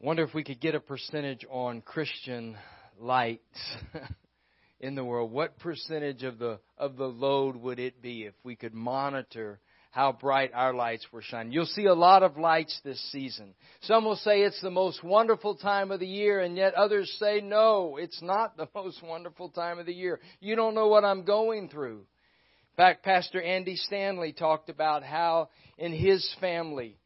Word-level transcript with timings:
wonder 0.00 0.22
if 0.22 0.34
we 0.34 0.44
could 0.44 0.60
get 0.60 0.74
a 0.74 0.80
percentage 0.80 1.46
on 1.50 1.80
Christian 1.80 2.56
lights 2.98 3.76
in 4.80 4.94
the 4.94 5.04
world. 5.04 5.30
What 5.32 5.58
percentage 5.58 6.22
of 6.22 6.38
the 6.38 6.58
of 6.76 6.96
the 6.96 7.06
load 7.06 7.56
would 7.56 7.78
it 7.78 8.02
be 8.02 8.24
if 8.24 8.34
we 8.42 8.56
could 8.56 8.74
monitor 8.74 9.60
how 9.90 10.12
bright 10.12 10.50
our 10.52 10.74
lights 10.74 11.06
were 11.12 11.22
shining? 11.22 11.52
You'll 11.52 11.66
see 11.66 11.86
a 11.86 11.94
lot 11.94 12.22
of 12.22 12.36
lights 12.36 12.78
this 12.84 13.00
season. 13.12 13.54
Some 13.82 14.04
will 14.04 14.16
say 14.16 14.42
it's 14.42 14.60
the 14.60 14.70
most 14.70 15.02
wonderful 15.04 15.54
time 15.54 15.90
of 15.90 16.00
the 16.00 16.06
year, 16.06 16.40
and 16.40 16.56
yet 16.56 16.74
others 16.74 17.14
say 17.18 17.40
no, 17.40 17.96
it's 17.96 18.20
not 18.20 18.56
the 18.56 18.68
most 18.74 19.02
wonderful 19.02 19.50
time 19.50 19.78
of 19.78 19.86
the 19.86 19.94
year. 19.94 20.20
You 20.40 20.56
don't 20.56 20.74
know 20.74 20.88
what 20.88 21.04
I'm 21.04 21.24
going 21.24 21.68
through. 21.68 21.98
In 21.98 22.76
fact, 22.76 23.04
Pastor 23.04 23.40
Andy 23.40 23.76
Stanley 23.76 24.32
talked 24.32 24.68
about 24.68 25.04
how 25.04 25.48
in 25.78 25.92
his 25.92 26.28
family 26.40 26.98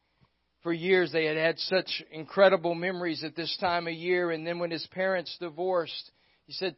for 0.69 0.75
years 0.75 1.11
they 1.11 1.25
had 1.25 1.39
had 1.39 1.59
such 1.61 2.03
incredible 2.13 2.75
memories 2.75 3.25
at 3.25 3.35
this 3.35 3.57
time 3.59 3.87
of 3.87 3.95
year. 3.95 4.33
And 4.33 4.47
then 4.47 4.59
when 4.59 4.71
his 4.71 4.87
parents 4.89 5.35
divorced, 5.41 6.11
he 6.45 6.53
said, 6.53 6.75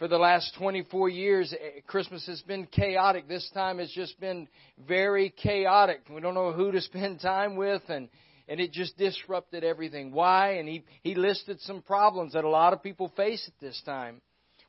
for 0.00 0.08
the 0.08 0.18
last 0.18 0.52
24 0.58 1.08
years, 1.10 1.52
eh, 1.52 1.78
Christmas 1.86 2.26
has 2.26 2.42
been 2.42 2.66
chaotic. 2.66 3.28
This 3.28 3.48
time 3.54 3.78
has 3.78 3.88
just 3.92 4.18
been 4.18 4.48
very 4.84 5.30
chaotic. 5.30 6.00
We 6.12 6.20
don't 6.20 6.34
know 6.34 6.50
who 6.50 6.72
to 6.72 6.80
spend 6.80 7.20
time 7.20 7.54
with 7.54 7.82
and, 7.88 8.08
and 8.48 8.58
it 8.58 8.72
just 8.72 8.98
disrupted 8.98 9.62
everything. 9.62 10.10
Why? 10.10 10.54
And 10.54 10.68
he, 10.68 10.82
he 11.04 11.14
listed 11.14 11.60
some 11.60 11.82
problems 11.82 12.32
that 12.32 12.42
a 12.42 12.48
lot 12.48 12.72
of 12.72 12.82
people 12.82 13.12
face 13.16 13.44
at 13.46 13.60
this 13.64 13.80
time. 13.86 14.20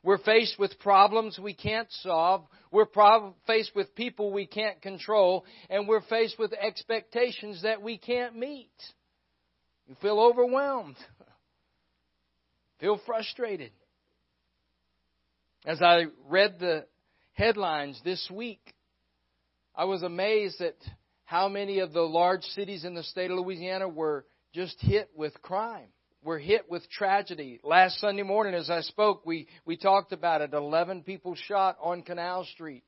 We're 0.04 0.18
faced 0.18 0.58
with 0.58 0.78
problems 0.80 1.38
we 1.38 1.54
can't 1.54 1.90
solve. 2.02 2.44
We're 2.72 2.86
prob- 2.86 3.34
faced 3.46 3.72
with 3.74 3.94
people 3.94 4.32
we 4.32 4.46
can't 4.46 4.82
control. 4.82 5.44
And 5.70 5.86
we're 5.86 6.02
faced 6.02 6.38
with 6.38 6.52
expectations 6.52 7.62
that 7.62 7.82
we 7.82 7.98
can't 7.98 8.36
meet. 8.36 8.72
You 9.86 9.94
feel 10.00 10.18
overwhelmed. 10.18 10.96
Feel 12.80 13.00
frustrated. 13.06 13.70
As 15.64 15.80
I 15.80 16.06
read 16.28 16.58
the 16.58 16.84
headlines 17.34 18.00
this 18.04 18.28
week, 18.28 18.74
I 19.72 19.84
was 19.84 20.02
amazed 20.02 20.60
at 20.60 20.74
how 21.24 21.48
many 21.48 21.78
of 21.78 21.92
the 21.92 22.00
large 22.00 22.42
cities 22.42 22.84
in 22.84 22.94
the 22.94 23.04
state 23.04 23.30
of 23.30 23.38
Louisiana 23.38 23.88
were 23.88 24.24
just 24.52 24.80
hit 24.80 25.10
with 25.14 25.40
crime 25.42 25.90
we're 26.24 26.38
hit 26.38 26.70
with 26.70 26.88
tragedy. 26.90 27.60
Last 27.64 27.98
Sunday 27.98 28.22
morning, 28.22 28.54
as 28.54 28.70
I 28.70 28.80
spoke, 28.82 29.26
we, 29.26 29.48
we 29.64 29.76
talked 29.76 30.12
about 30.12 30.40
it. 30.40 30.52
11 30.52 31.02
people 31.02 31.34
shot 31.34 31.76
on 31.82 32.02
Canal 32.02 32.44
Street. 32.44 32.84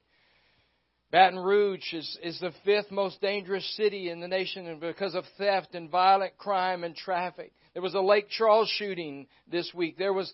Baton 1.11 1.39
Rouge 1.39 1.93
is, 1.93 2.19
is 2.23 2.41
the 2.41 2.53
fifth 2.65 2.91
most 2.91 3.21
dangerous 3.21 3.65
city 3.77 4.11
in 4.11 4.21
the 4.21 4.29
nation 4.29 4.79
because 4.81 5.15
of 5.15 5.25
theft 5.39 5.75
and 5.75 5.91
violent 5.91 6.37
crime 6.39 6.83
and 6.85 6.97
traffic. 6.97 7.53
There 7.73 7.83
was 7.83 7.95
a 7.95 8.01
Lake 8.01 8.29
Charles 8.31 8.69
shooting 8.79 9.27
this 9.51 9.71
week. 9.75 9.97
There 9.97 10.13
was 10.13 10.33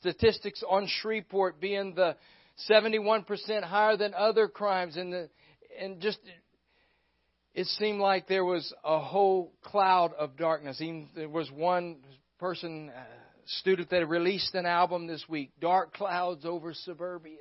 statistics 0.00 0.62
on 0.68 0.88
Shreveport 0.88 1.60
being 1.60 1.94
the 1.94 2.16
71% 2.68 3.62
higher 3.62 3.96
than 3.96 4.14
other 4.14 4.48
crimes 4.48 4.96
and 4.96 5.12
the, 5.12 5.28
and 5.80 6.00
just 6.00 6.18
it 7.54 7.66
seemed 7.66 8.00
like 8.00 8.28
there 8.28 8.44
was 8.44 8.72
a 8.84 9.00
whole 9.00 9.52
cloud 9.62 10.12
of 10.14 10.36
darkness. 10.36 10.82
There 11.14 11.28
was 11.28 11.50
one 11.50 11.98
person, 12.38 12.90
uh, 12.90 13.02
student 13.46 13.90
that 13.90 14.06
released 14.08 14.54
an 14.54 14.66
album 14.66 15.06
this 15.06 15.24
week, 15.28 15.50
Dark 15.60 15.94
Clouds 15.94 16.44
Over 16.44 16.74
Suburbia. 16.74 17.38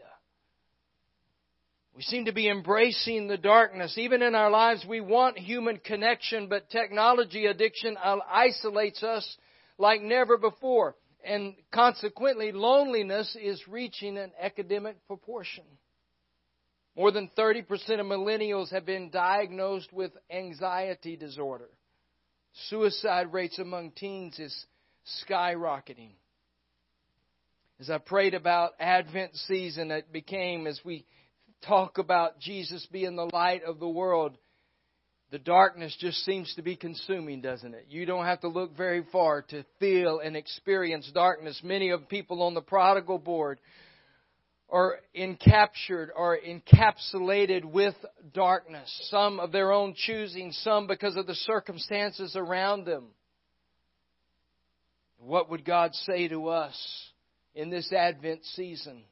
We 1.96 2.04
seem 2.04 2.26
to 2.26 2.32
be 2.32 2.48
embracing 2.48 3.28
the 3.28 3.38
darkness. 3.38 3.98
Even 3.98 4.22
in 4.22 4.36
our 4.36 4.52
lives, 4.52 4.86
we 4.88 5.02
want 5.02 5.38
human 5.38 5.80
connection, 5.80 6.48
but 6.48 6.70
technology 6.70 7.48
addiction 7.48 7.98
isolates 8.32 9.02
us 9.02 9.38
like 9.80 10.02
never 10.02 10.38
before. 10.38 10.96
And 11.26 11.56
consequently, 11.74 12.52
loneliness 12.52 13.36
is 13.42 13.68
reaching 13.68 14.18
an 14.18 14.32
epidemic 14.40 14.96
proportion. 15.08 15.64
More 16.98 17.12
than 17.12 17.30
30% 17.38 17.62
of 18.00 18.08
millennials 18.08 18.72
have 18.72 18.88
been 18.88 19.12
diagnosed 19.12 19.94
with 19.94 20.12
anxiety 20.32 21.16
disorder. 21.16 21.70
Suicide 22.70 23.32
rates 23.32 23.60
among 23.60 23.92
teens 23.92 24.40
is 24.40 24.66
skyrocketing. 25.30 26.10
As 27.80 27.92
I 27.92 28.00
prayed 28.00 28.34
about 28.34 28.72
Advent 28.80 29.36
season, 29.36 29.92
it 29.92 30.12
became 30.12 30.66
as 30.66 30.82
we 30.84 31.06
talk 31.68 32.00
about 32.00 32.40
Jesus 32.40 32.88
being 32.92 33.16
the 33.16 33.30
light 33.32 33.64
of 33.64 33.80
the 33.80 33.88
world, 33.88 34.36
the 35.30 35.38
darkness 35.38 35.96
just 36.00 36.26
seems 36.26 36.52
to 36.56 36.64
be 36.64 36.76
consuming, 36.76 37.42
doesn't 37.42 37.76
it? 37.76 37.86
You 37.90 38.08
don't 38.08 38.26
have 38.26 38.42
to 38.42 38.48
look 38.48 38.76
very 38.76 39.06
far 39.12 39.44
to 39.50 39.64
feel 39.80 40.20
and 40.20 40.36
experience 40.36 41.12
darkness. 41.14 41.62
Many 41.64 41.92
of 41.92 42.10
people 42.10 42.42
on 42.42 42.56
the 42.56 42.62
prodigal 42.62 43.20
board 43.20 43.60
or 44.70 45.00
encaptured 45.16 46.10
or 46.16 46.38
encapsulated 46.38 47.64
with 47.64 47.96
darkness, 48.34 49.08
some 49.10 49.40
of 49.40 49.52
their 49.52 49.72
own 49.72 49.94
choosing, 49.96 50.52
some 50.52 50.88
because 50.88 51.16
of 51.16 51.26
the 51.26 51.36
circumstances 51.36 52.36
around 52.36 52.86
them. 52.86 53.06
What 55.20 55.50
would 55.50 55.66
God 55.66 55.96
say 55.96 56.28
to 56.28 56.50
us 56.50 56.78
in 57.56 57.70
this 57.70 57.92
Advent 57.92 58.44
season? 58.56 59.04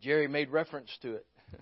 Jerry 0.00 0.28
made 0.28 0.50
reference 0.50 0.90
to 1.02 1.14
it. 1.14 1.26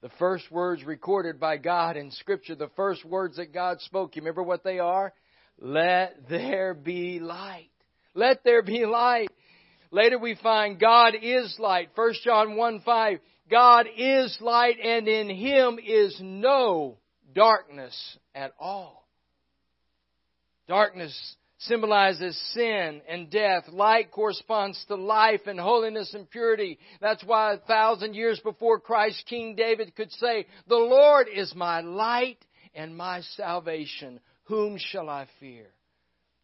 The 0.00 0.10
first 0.18 0.50
words 0.50 0.84
recorded 0.84 1.40
by 1.40 1.56
God 1.56 1.96
in 1.96 2.10
Scripture, 2.10 2.54
the 2.54 2.68
first 2.76 3.06
words 3.06 3.36
that 3.36 3.54
God 3.54 3.80
spoke, 3.80 4.16
you 4.16 4.20
remember 4.20 4.42
what 4.42 4.62
they 4.62 4.78
are? 4.78 5.14
Let 5.58 6.28
there 6.28 6.74
be 6.74 7.20
light. 7.20 7.70
Let 8.12 8.44
there 8.44 8.60
be 8.62 8.84
light. 8.84 9.30
Later 9.94 10.18
we 10.18 10.34
find 10.34 10.80
God 10.80 11.14
is 11.22 11.54
light. 11.60 11.90
1 11.94 12.14
John 12.24 12.56
1 12.56 12.80
5. 12.80 13.18
God 13.48 13.86
is 13.96 14.36
light 14.40 14.80
and 14.82 15.06
in 15.06 15.30
Him 15.30 15.78
is 15.78 16.18
no 16.20 16.98
darkness 17.32 17.94
at 18.34 18.54
all. 18.58 19.06
Darkness 20.66 21.36
symbolizes 21.58 22.36
sin 22.54 23.02
and 23.08 23.30
death. 23.30 23.68
Light 23.68 24.10
corresponds 24.10 24.84
to 24.88 24.96
life 24.96 25.42
and 25.46 25.60
holiness 25.60 26.12
and 26.12 26.28
purity. 26.28 26.80
That's 27.00 27.22
why 27.22 27.52
a 27.52 27.58
thousand 27.58 28.14
years 28.14 28.40
before 28.40 28.80
Christ, 28.80 29.22
King 29.28 29.54
David 29.54 29.94
could 29.94 30.10
say, 30.10 30.46
The 30.66 30.74
Lord 30.74 31.28
is 31.32 31.54
my 31.54 31.82
light 31.82 32.44
and 32.74 32.96
my 32.96 33.20
salvation. 33.36 34.18
Whom 34.46 34.76
shall 34.76 35.08
I 35.08 35.28
fear? 35.38 35.68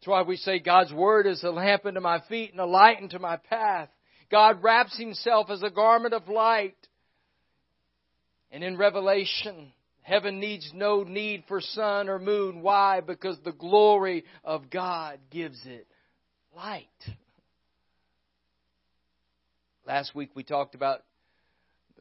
That's 0.01 0.07
why 0.07 0.23
we 0.23 0.37
say 0.37 0.57
God's 0.57 0.91
Word 0.91 1.27
is 1.27 1.43
a 1.43 1.51
lamp 1.51 1.85
unto 1.85 1.99
my 1.99 2.21
feet 2.27 2.49
and 2.49 2.59
a 2.59 2.65
light 2.65 2.97
unto 2.99 3.19
my 3.19 3.37
path. 3.37 3.87
God 4.31 4.63
wraps 4.63 4.97
Himself 4.97 5.51
as 5.51 5.61
a 5.61 5.69
garment 5.69 6.15
of 6.15 6.27
light. 6.27 6.75
And 8.49 8.63
in 8.63 8.77
Revelation, 8.77 9.71
heaven 10.01 10.39
needs 10.39 10.71
no 10.73 11.03
need 11.03 11.43
for 11.47 11.61
sun 11.61 12.09
or 12.09 12.17
moon. 12.17 12.63
Why? 12.63 13.01
Because 13.01 13.37
the 13.45 13.51
glory 13.51 14.23
of 14.43 14.71
God 14.71 15.19
gives 15.29 15.61
it 15.67 15.85
light. 16.55 16.87
Last 19.85 20.15
week 20.15 20.31
we 20.33 20.41
talked 20.41 20.73
about 20.73 21.03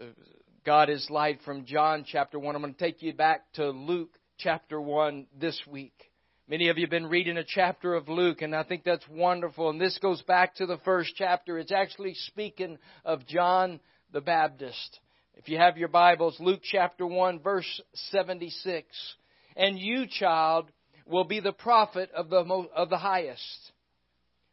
uh, 0.01 0.05
God 0.65 0.89
is 0.89 1.07
light 1.11 1.41
from 1.45 1.67
John 1.67 2.07
chapter 2.11 2.39
1. 2.39 2.57
I'm 2.57 2.63
going 2.63 2.73
to 2.73 2.81
take 2.81 3.03
you 3.03 3.13
back 3.13 3.53
to 3.55 3.69
Luke 3.69 4.17
chapter 4.39 4.81
1 4.81 5.27
this 5.39 5.61
week. 5.71 6.10
Many 6.51 6.69
of 6.69 6.79
you 6.79 6.83
have 6.83 6.91
been 6.91 7.07
reading 7.07 7.37
a 7.37 7.45
chapter 7.45 7.95
of 7.95 8.09
Luke, 8.09 8.43
and 8.43 8.57
I 8.57 8.65
think 8.65 8.83
that's 8.83 9.07
wonderful. 9.09 9.71
And 9.71 9.81
this 9.81 9.97
goes 10.03 10.21
back 10.23 10.57
to 10.57 10.67
the 10.67 10.79
first 10.79 11.13
chapter. 11.15 11.61
It's 11.61 11.71
actually 11.71 12.15
speaking 12.15 12.77
of 13.05 13.25
John 13.29 13.79
the 14.13 14.21
Baptist. 14.21 14.99
If 15.37 15.49
you 15.49 15.59
have 15.59 15.79
your 15.79 15.87
Bibles, 15.87 16.37
Luke 16.41 16.63
chapter 16.65 17.07
1, 17.07 17.39
verse 17.39 17.81
76. 18.11 18.85
And 19.55 19.79
you, 19.79 20.09
child, 20.09 20.73
will 21.07 21.23
be 21.23 21.39
the 21.39 21.53
prophet 21.53 22.11
of 22.17 22.31
the, 22.31 22.39
of 22.75 22.91
the 22.91 22.99
highest. 22.99 23.73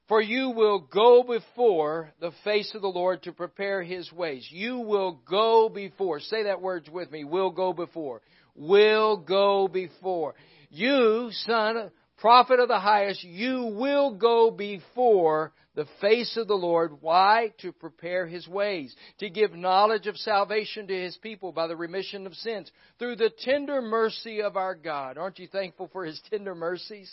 For 0.08 0.22
you 0.22 0.52
will 0.52 0.80
go 0.80 1.24
before 1.24 2.12
the 2.22 2.32
face 2.44 2.76
of 2.76 2.84
the 2.84 2.88
Lord 2.88 3.24
to 3.24 3.32
prepare 3.32 3.82
his 3.82 4.14
ways. 4.14 4.48
You 4.52 4.82
will 4.82 5.20
go 5.28 5.68
before. 5.68 6.20
Say 6.20 6.44
that 6.44 6.62
word 6.62 6.88
with 6.94 7.12
me. 7.12 7.24
Will 7.24 7.50
go 7.50 7.74
before. 7.74 8.22
Will 8.56 9.18
go 9.18 9.68
before. 9.68 10.36
You, 10.70 11.30
son, 11.32 11.92
prophet 12.18 12.60
of 12.60 12.68
the 12.68 12.80
highest, 12.80 13.24
you 13.24 13.74
will 13.78 14.16
go 14.16 14.52
before 14.52 15.54
the 15.76 15.88
face 16.02 16.36
of 16.38 16.48
the 16.48 16.56
Lord. 16.56 17.02
Why? 17.02 17.54
To 17.60 17.72
prepare 17.72 18.26
his 18.26 18.48
ways, 18.48 18.96
to 19.20 19.30
give 19.30 19.54
knowledge 19.54 20.08
of 20.08 20.18
salvation 20.18 20.88
to 20.88 20.94
his 20.94 21.16
people 21.18 21.52
by 21.52 21.68
the 21.68 21.76
remission 21.76 22.26
of 22.26 22.34
sins 22.34 22.72
through 23.00 23.18
the 23.18 23.32
tender 23.44 23.82
mercy 23.82 24.42
of 24.42 24.58
our 24.58 24.76
God. 24.76 25.18
Aren't 25.18 25.40
you 25.40 25.48
thankful 25.48 25.90
for 25.94 26.04
his 26.04 26.20
tender 26.30 26.56
mercies? 26.56 27.12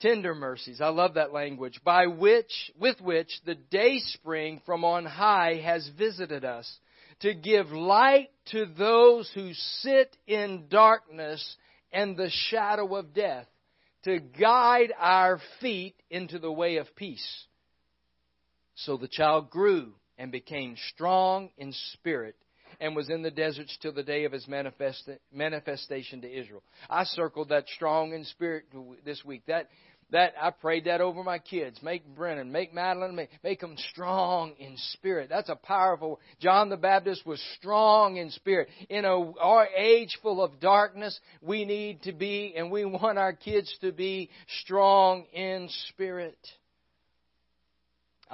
Tender 0.00 0.34
mercies. 0.34 0.80
I 0.80 0.88
love 0.88 1.14
that 1.14 1.32
language. 1.32 1.80
By 1.84 2.06
which, 2.06 2.70
with 2.78 3.00
which 3.00 3.30
the 3.44 3.54
day 3.54 3.98
spring 3.98 4.60
from 4.64 4.84
on 4.84 5.06
high 5.06 5.60
has 5.64 5.88
visited 5.98 6.44
us 6.44 6.70
to 7.20 7.34
give 7.34 7.70
light 7.70 8.30
to 8.52 8.66
those 8.66 9.30
who 9.34 9.52
sit 9.54 10.16
in 10.26 10.66
darkness 10.68 11.56
and 11.92 12.16
the 12.16 12.30
shadow 12.30 12.96
of 12.96 13.14
death 13.14 13.46
to 14.04 14.18
guide 14.18 14.92
our 14.98 15.40
feet 15.60 15.94
into 16.10 16.38
the 16.38 16.52
way 16.52 16.76
of 16.76 16.94
peace. 16.96 17.46
So 18.74 18.96
the 18.96 19.08
child 19.08 19.50
grew 19.50 19.94
and 20.18 20.30
became 20.30 20.76
strong 20.92 21.50
in 21.56 21.72
spirit 21.92 22.36
and 22.84 22.94
was 22.94 23.08
in 23.08 23.22
the 23.22 23.30
deserts 23.30 23.78
till 23.80 23.94
the 23.94 24.02
day 24.02 24.24
of 24.24 24.32
his 24.32 24.46
manifest, 24.46 25.08
manifestation 25.32 26.20
to 26.20 26.30
Israel. 26.30 26.62
I 26.90 27.04
circled 27.04 27.48
that 27.48 27.66
strong 27.74 28.12
in 28.12 28.24
spirit 28.24 28.66
this 29.06 29.24
week. 29.24 29.42
That 29.46 29.70
that 30.10 30.34
I 30.38 30.50
prayed 30.50 30.84
that 30.84 31.00
over 31.00 31.24
my 31.24 31.38
kids. 31.38 31.82
Make 31.82 32.06
Brennan, 32.14 32.52
make 32.52 32.74
Madeline, 32.74 33.16
make, 33.16 33.30
make 33.42 33.60
them 33.60 33.76
strong 33.90 34.52
in 34.58 34.76
spirit. 34.92 35.30
That's 35.30 35.48
a 35.48 35.56
powerful. 35.56 36.20
John 36.40 36.68
the 36.68 36.76
Baptist 36.76 37.24
was 37.24 37.42
strong 37.58 38.18
in 38.18 38.30
spirit. 38.30 38.68
In 38.90 39.06
a 39.06 39.32
our 39.38 39.66
age 39.66 40.18
full 40.20 40.44
of 40.44 40.60
darkness, 40.60 41.18
we 41.40 41.64
need 41.64 42.02
to 42.02 42.12
be, 42.12 42.52
and 42.54 42.70
we 42.70 42.84
want 42.84 43.16
our 43.16 43.32
kids 43.32 43.74
to 43.80 43.92
be 43.92 44.28
strong 44.62 45.24
in 45.32 45.70
spirit. 45.88 46.36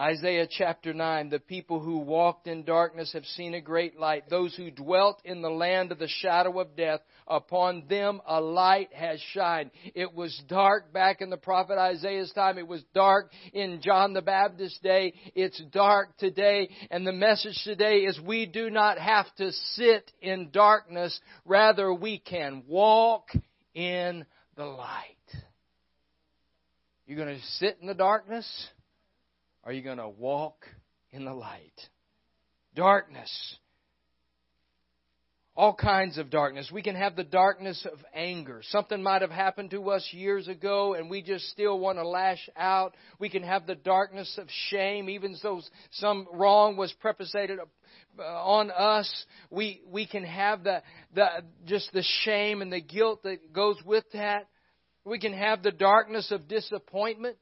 Isaiah 0.00 0.48
chapter 0.50 0.94
9, 0.94 1.28
the 1.28 1.38
people 1.38 1.78
who 1.78 1.98
walked 1.98 2.46
in 2.46 2.64
darkness 2.64 3.12
have 3.12 3.26
seen 3.26 3.52
a 3.52 3.60
great 3.60 4.00
light. 4.00 4.30
Those 4.30 4.54
who 4.54 4.70
dwelt 4.70 5.20
in 5.26 5.42
the 5.42 5.50
land 5.50 5.92
of 5.92 5.98
the 5.98 6.08
shadow 6.08 6.58
of 6.58 6.74
death, 6.74 7.00
upon 7.28 7.84
them 7.86 8.22
a 8.26 8.40
light 8.40 8.88
has 8.94 9.20
shined. 9.34 9.70
It 9.94 10.14
was 10.14 10.42
dark 10.48 10.90
back 10.90 11.20
in 11.20 11.28
the 11.28 11.36
prophet 11.36 11.76
Isaiah's 11.76 12.32
time. 12.32 12.56
It 12.56 12.66
was 12.66 12.82
dark 12.94 13.30
in 13.52 13.82
John 13.82 14.14
the 14.14 14.22
Baptist's 14.22 14.78
day. 14.78 15.12
It's 15.34 15.62
dark 15.70 16.16
today. 16.16 16.70
And 16.90 17.06
the 17.06 17.12
message 17.12 17.60
today 17.62 17.98
is 17.98 18.18
we 18.18 18.46
do 18.46 18.70
not 18.70 18.98
have 18.98 19.26
to 19.36 19.52
sit 19.74 20.10
in 20.22 20.48
darkness. 20.50 21.20
Rather, 21.44 21.92
we 21.92 22.20
can 22.20 22.62
walk 22.66 23.28
in 23.74 24.24
the 24.56 24.64
light. 24.64 25.16
You're 27.04 27.18
going 27.18 27.36
to 27.36 27.44
sit 27.58 27.76
in 27.82 27.86
the 27.86 27.92
darkness? 27.92 28.46
Are 29.70 29.72
you 29.72 29.82
going 29.82 29.98
to 29.98 30.08
walk 30.08 30.66
in 31.12 31.24
the 31.24 31.32
light? 31.32 31.80
Darkness. 32.74 33.56
All 35.54 35.72
kinds 35.72 36.18
of 36.18 36.28
darkness. 36.28 36.72
We 36.72 36.82
can 36.82 36.96
have 36.96 37.14
the 37.14 37.22
darkness 37.22 37.86
of 37.86 38.00
anger. 38.12 38.62
Something 38.70 39.00
might 39.00 39.22
have 39.22 39.30
happened 39.30 39.70
to 39.70 39.90
us 39.90 40.08
years 40.10 40.48
ago 40.48 40.94
and 40.94 41.08
we 41.08 41.22
just 41.22 41.46
still 41.50 41.78
want 41.78 41.98
to 41.98 42.08
lash 42.08 42.50
out. 42.56 42.96
We 43.20 43.28
can 43.28 43.44
have 43.44 43.68
the 43.68 43.76
darkness 43.76 44.36
of 44.38 44.48
shame, 44.70 45.08
even 45.08 45.36
though 45.40 45.60
some 45.92 46.26
wrong 46.32 46.76
was 46.76 46.92
perpetrated 46.94 47.60
uh, 48.18 48.22
on 48.22 48.72
us. 48.72 49.24
We, 49.52 49.82
we 49.86 50.04
can 50.04 50.24
have 50.24 50.64
the, 50.64 50.82
the, 51.14 51.28
just 51.66 51.92
the 51.92 52.04
shame 52.24 52.60
and 52.60 52.72
the 52.72 52.80
guilt 52.80 53.22
that 53.22 53.52
goes 53.52 53.76
with 53.86 54.04
that. 54.14 54.48
We 55.04 55.20
can 55.20 55.32
have 55.32 55.62
the 55.62 55.70
darkness 55.70 56.32
of 56.32 56.48
disappointment. 56.48 57.36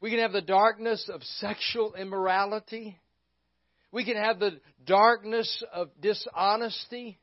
We 0.00 0.10
can 0.10 0.20
have 0.20 0.32
the 0.32 0.40
darkness 0.40 1.10
of 1.12 1.22
sexual 1.22 1.94
immorality. 1.94 2.98
We 3.92 4.04
can 4.04 4.16
have 4.16 4.38
the 4.38 4.60
darkness 4.86 5.62
of 5.72 5.90
dishonesty. 6.00 7.18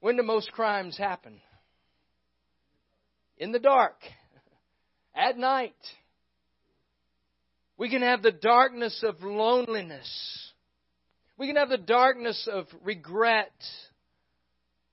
When 0.00 0.16
do 0.16 0.22
most 0.22 0.50
crimes 0.52 0.98
happen? 0.98 1.40
In 3.38 3.52
the 3.52 3.60
dark, 3.60 3.96
at 5.14 5.38
night. 5.38 5.74
We 7.76 7.88
can 7.88 8.02
have 8.02 8.22
the 8.22 8.32
darkness 8.32 9.02
of 9.06 9.22
loneliness. 9.22 10.52
We 11.38 11.46
can 11.46 11.56
have 11.56 11.68
the 11.68 11.78
darkness 11.78 12.48
of 12.50 12.66
regret. 12.82 13.52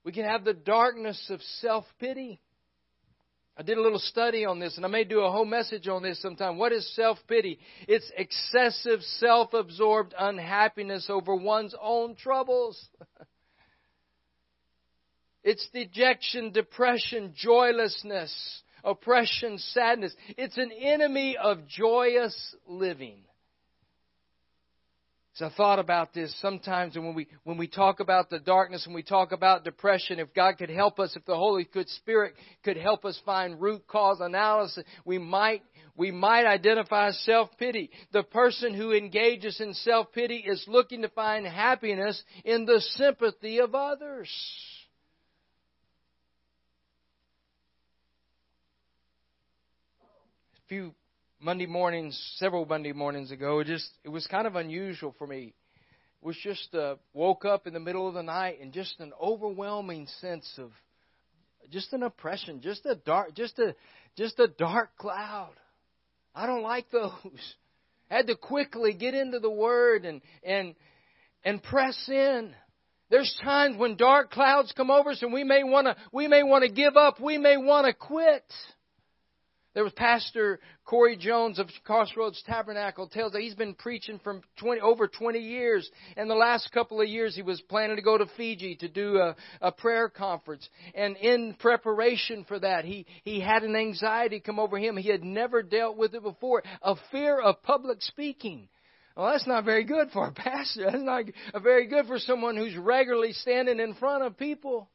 We 0.04 0.12
can 0.12 0.26
have 0.26 0.44
the 0.44 0.54
darkness 0.54 1.30
of 1.30 1.42
self 1.60 1.86
pity. 2.00 2.40
I 3.60 3.62
did 3.62 3.78
a 3.78 3.82
little 3.82 4.00
study 4.00 4.46
on 4.46 4.58
this, 4.58 4.78
and 4.78 4.86
I 4.86 4.88
may 4.88 5.04
do 5.04 5.20
a 5.20 5.30
whole 5.30 5.44
message 5.44 5.90
on 5.90 6.02
this 6.02 6.22
sometime. 6.22 6.58
What 6.58 6.72
is 6.72 6.96
self 6.96 7.18
pity? 7.28 7.60
It's 7.90 8.10
excessive, 8.16 9.02
self 9.02 9.54
absorbed 9.54 10.16
unhappiness 10.18 11.10
over 11.10 11.36
one's 11.36 11.76
own 11.82 12.16
troubles. 12.16 12.82
it's 15.44 15.68
dejection, 15.74 16.54
depression, 16.54 17.34
joylessness, 17.36 18.64
oppression, 18.82 19.58
sadness. 19.58 20.16
It's 20.38 20.58
an 20.58 20.72
enemy 20.72 21.36
of 21.36 21.68
joyous 21.68 22.56
living. 22.66 23.26
So 25.40 25.46
I 25.46 25.52
thought 25.56 25.80
about 25.80 26.14
this 26.14 26.36
sometimes 26.42 26.98
when 26.98 27.16
we 27.16 27.26
when 27.46 27.58
we 27.58 27.66
talk 27.66 28.02
about 28.02 28.30
the 28.30 28.40
darkness 28.40 28.86
and 28.86 28.94
we 28.94 29.04
talk 29.04 29.32
about 29.32 29.64
depression, 29.64 30.20
if 30.20 30.34
God 30.34 30.58
could 30.58 30.70
help 30.70 31.00
us, 31.00 31.16
if 31.16 31.24
the 31.24 31.38
Holy 31.38 31.64
Good 31.64 31.88
Spirit 31.88 32.34
could 32.66 32.76
help 32.76 33.06
us 33.06 33.18
find 33.26 33.62
root 33.62 33.88
cause 33.88 34.18
analysis, 34.20 34.84
we 35.06 35.18
might 35.18 35.64
we 35.96 36.12
might 36.12 36.46
identify 36.46 37.12
self 37.12 37.52
pity. 37.58 37.90
The 38.12 38.24
person 38.24 38.74
who 38.74 38.92
engages 38.92 39.62
in 39.62 39.74
self 39.76 40.12
pity 40.12 40.44
is 40.46 40.62
looking 40.68 41.04
to 41.04 41.10
find 41.10 41.46
happiness 41.46 42.22
in 42.44 42.66
the 42.66 42.82
sympathy 42.98 43.62
of 43.62 43.74
others. 43.74 44.30
A 50.58 50.68
few 50.68 50.94
Monday 51.42 51.68
mornings, 51.68 52.20
several 52.36 52.66
Monday 52.66 52.92
mornings 52.92 53.32
ago, 53.32 53.60
it 53.60 53.68
just 53.68 53.90
it 54.04 54.10
was 54.10 54.28
kind 54.28 54.46
of 54.46 54.58
unusual 54.58 55.16
for 55.18 55.26
me. 55.26 55.54
It 56.22 56.26
was 56.26 56.36
just 56.44 56.76
uh, 56.76 56.96
woke 57.14 57.46
up 57.46 57.66
in 57.66 57.74
the 57.74 57.80
middle 57.80 58.10
of 58.10 58.14
the 58.14 58.24
night 58.24 58.60
and 58.62 58.74
just 58.74 59.00
an 59.00 59.14
overwhelming 59.22 60.08
sense 60.20 60.52
of 60.58 60.72
just 61.72 61.94
an 61.94 62.04
oppression, 62.04 62.60
just 62.60 62.86
a 62.86 62.96
dark, 62.96 63.36
just 63.36 63.58
a 63.58 63.74
just 64.18 64.38
a 64.40 64.50
dark 64.50 64.98
cloud. 64.98 65.54
I 66.36 66.46
don't 66.46 66.62
like 66.62 66.92
those. 66.92 67.14
I 68.12 68.16
had 68.18 68.28
to 68.28 68.36
quickly 68.36 68.94
get 68.94 69.14
into 69.14 69.40
the 69.40 69.50
Word 69.50 70.04
and 70.04 70.22
and 70.44 70.76
and 71.46 71.64
press 71.64 71.98
in. 72.10 72.54
There's 73.10 73.34
times 73.42 73.78
when 73.78 73.96
dark 73.96 74.30
clouds 74.30 74.74
come 74.76 74.92
over 74.92 75.12
us 75.12 75.22
and 75.22 75.32
we 75.32 75.46
may 75.46 75.64
want 75.64 75.88
to 75.88 75.96
we 76.12 76.28
may 76.28 76.44
want 76.44 76.66
to 76.66 76.70
give 76.70 76.98
up, 76.98 77.22
we 77.22 77.38
may 77.38 77.56
want 77.56 77.88
to 77.88 77.94
quit. 77.94 78.44
There 79.80 79.86
was 79.86 79.94
Pastor 79.94 80.60
Corey 80.84 81.16
Jones 81.16 81.58
of 81.58 81.70
Crossroads 81.86 82.44
Tabernacle 82.46 83.08
tells 83.08 83.32
that 83.32 83.40
he's 83.40 83.56
been 83.56 83.76
preaching 83.76 84.20
for 84.22 84.42
20, 84.58 84.82
over 84.82 85.08
20 85.08 85.40
years. 85.40 85.90
And 86.18 86.30
the 86.30 86.36
last 86.36 86.70
couple 86.74 87.00
of 87.00 87.08
years 87.08 87.34
he 87.34 87.44
was 87.44 87.62
planning 87.62 87.96
to 87.96 88.02
go 88.02 88.18
to 88.18 88.26
Fiji 88.36 88.76
to 88.76 88.90
do 88.90 89.20
a, 89.20 89.38
a 89.62 89.72
prayer 89.72 90.10
conference. 90.10 90.68
And 90.94 91.16
in 91.16 91.56
preparation 91.58 92.44
for 92.44 92.60
that, 92.60 92.84
he, 92.84 93.06
he 93.24 93.40
had 93.40 93.64
an 93.64 93.78
anxiety 93.78 94.42
come 94.42 94.60
over 94.60 94.78
him. 94.78 94.98
He 94.98 95.08
had 95.08 95.24
never 95.24 95.64
dealt 95.64 95.96
with 95.96 96.14
it 96.14 96.24
before. 96.24 96.62
A 96.82 96.96
fear 97.10 97.40
of 97.40 97.64
public 97.64 98.02
speaking. 98.02 98.68
Well, 99.16 99.32
that's 99.32 99.48
not 99.48 99.64
very 99.64 99.86
good 99.86 100.10
for 100.12 100.28
a 100.28 100.34
pastor. 100.34 100.88
That's 100.92 101.02
not 101.02 101.24
very 101.64 101.88
good 101.88 102.06
for 102.06 102.20
someone 102.20 102.58
who's 102.58 102.76
regularly 102.76 103.32
standing 103.32 103.80
in 103.80 103.94
front 103.94 104.26
of 104.26 104.38
people. 104.38 104.90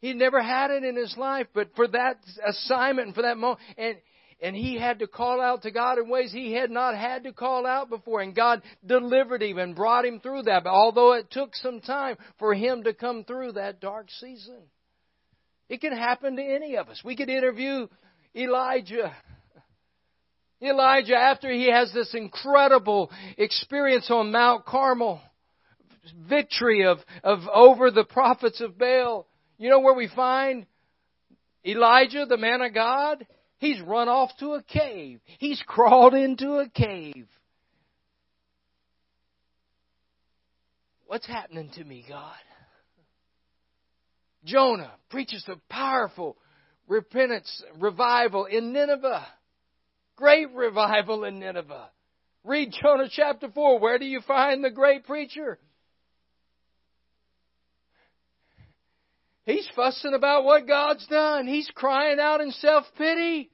He 0.00 0.14
never 0.14 0.42
had 0.42 0.70
it 0.70 0.82
in 0.82 0.96
his 0.96 1.14
life, 1.16 1.46
but 1.54 1.70
for 1.76 1.86
that 1.88 2.18
assignment 2.46 3.08
and 3.08 3.14
for 3.14 3.22
that 3.22 3.36
moment, 3.36 3.60
and, 3.76 3.96
and 4.40 4.56
he 4.56 4.78
had 4.78 5.00
to 5.00 5.06
call 5.06 5.40
out 5.42 5.62
to 5.62 5.70
God 5.70 5.98
in 5.98 6.08
ways 6.08 6.32
he 6.32 6.54
had 6.54 6.70
not 6.70 6.96
had 6.96 7.24
to 7.24 7.32
call 7.32 7.66
out 7.66 7.90
before. 7.90 8.22
And 8.22 8.34
God 8.34 8.62
delivered 8.84 9.42
him 9.42 9.58
and 9.58 9.76
brought 9.76 10.06
him 10.06 10.20
through 10.20 10.42
that. 10.44 10.64
But 10.64 10.70
although 10.70 11.12
it 11.12 11.30
took 11.30 11.54
some 11.54 11.80
time 11.80 12.16
for 12.38 12.54
him 12.54 12.84
to 12.84 12.94
come 12.94 13.24
through 13.24 13.52
that 13.52 13.80
dark 13.80 14.10
season, 14.10 14.62
it 15.68 15.82
can 15.82 15.92
happen 15.92 16.36
to 16.36 16.42
any 16.42 16.76
of 16.76 16.88
us. 16.88 17.02
We 17.04 17.14
could 17.14 17.28
interview 17.28 17.86
Elijah. 18.34 19.14
Elijah, 20.62 21.16
after 21.16 21.50
he 21.50 21.70
has 21.70 21.92
this 21.92 22.14
incredible 22.14 23.10
experience 23.36 24.10
on 24.10 24.32
Mount 24.32 24.64
Carmel, 24.64 25.20
victory 26.28 26.86
of, 26.86 26.98
of 27.22 27.40
over 27.52 27.90
the 27.90 28.04
prophets 28.04 28.60
of 28.60 28.78
Baal, 28.78 29.26
you 29.60 29.68
know 29.68 29.80
where 29.80 29.94
we 29.94 30.08
find 30.08 30.64
Elijah, 31.66 32.24
the 32.26 32.38
man 32.38 32.62
of 32.62 32.72
God? 32.72 33.26
He's 33.58 33.78
run 33.82 34.08
off 34.08 34.30
to 34.40 34.54
a 34.54 34.62
cave. 34.62 35.20
He's 35.38 35.62
crawled 35.66 36.14
into 36.14 36.54
a 36.54 36.68
cave. 36.70 37.28
What's 41.06 41.26
happening 41.26 41.70
to 41.74 41.84
me, 41.84 42.06
God? 42.08 42.32
Jonah 44.46 44.92
preaches 45.10 45.44
a 45.46 45.56
powerful 45.68 46.38
repentance 46.88 47.62
revival 47.78 48.46
in 48.46 48.72
Nineveh. 48.72 49.26
Great 50.16 50.50
revival 50.54 51.24
in 51.24 51.38
Nineveh. 51.38 51.90
Read 52.44 52.72
Jonah 52.80 53.10
chapter 53.10 53.50
4. 53.50 53.78
Where 53.78 53.98
do 53.98 54.06
you 54.06 54.22
find 54.26 54.64
the 54.64 54.70
great 54.70 55.04
preacher? 55.04 55.58
He's 59.46 59.68
fussing 59.74 60.14
about 60.14 60.44
what 60.44 60.66
God's 60.66 61.06
done. 61.06 61.46
He's 61.46 61.70
crying 61.74 62.18
out 62.20 62.40
in 62.40 62.50
self 62.52 62.84
pity. 62.96 63.50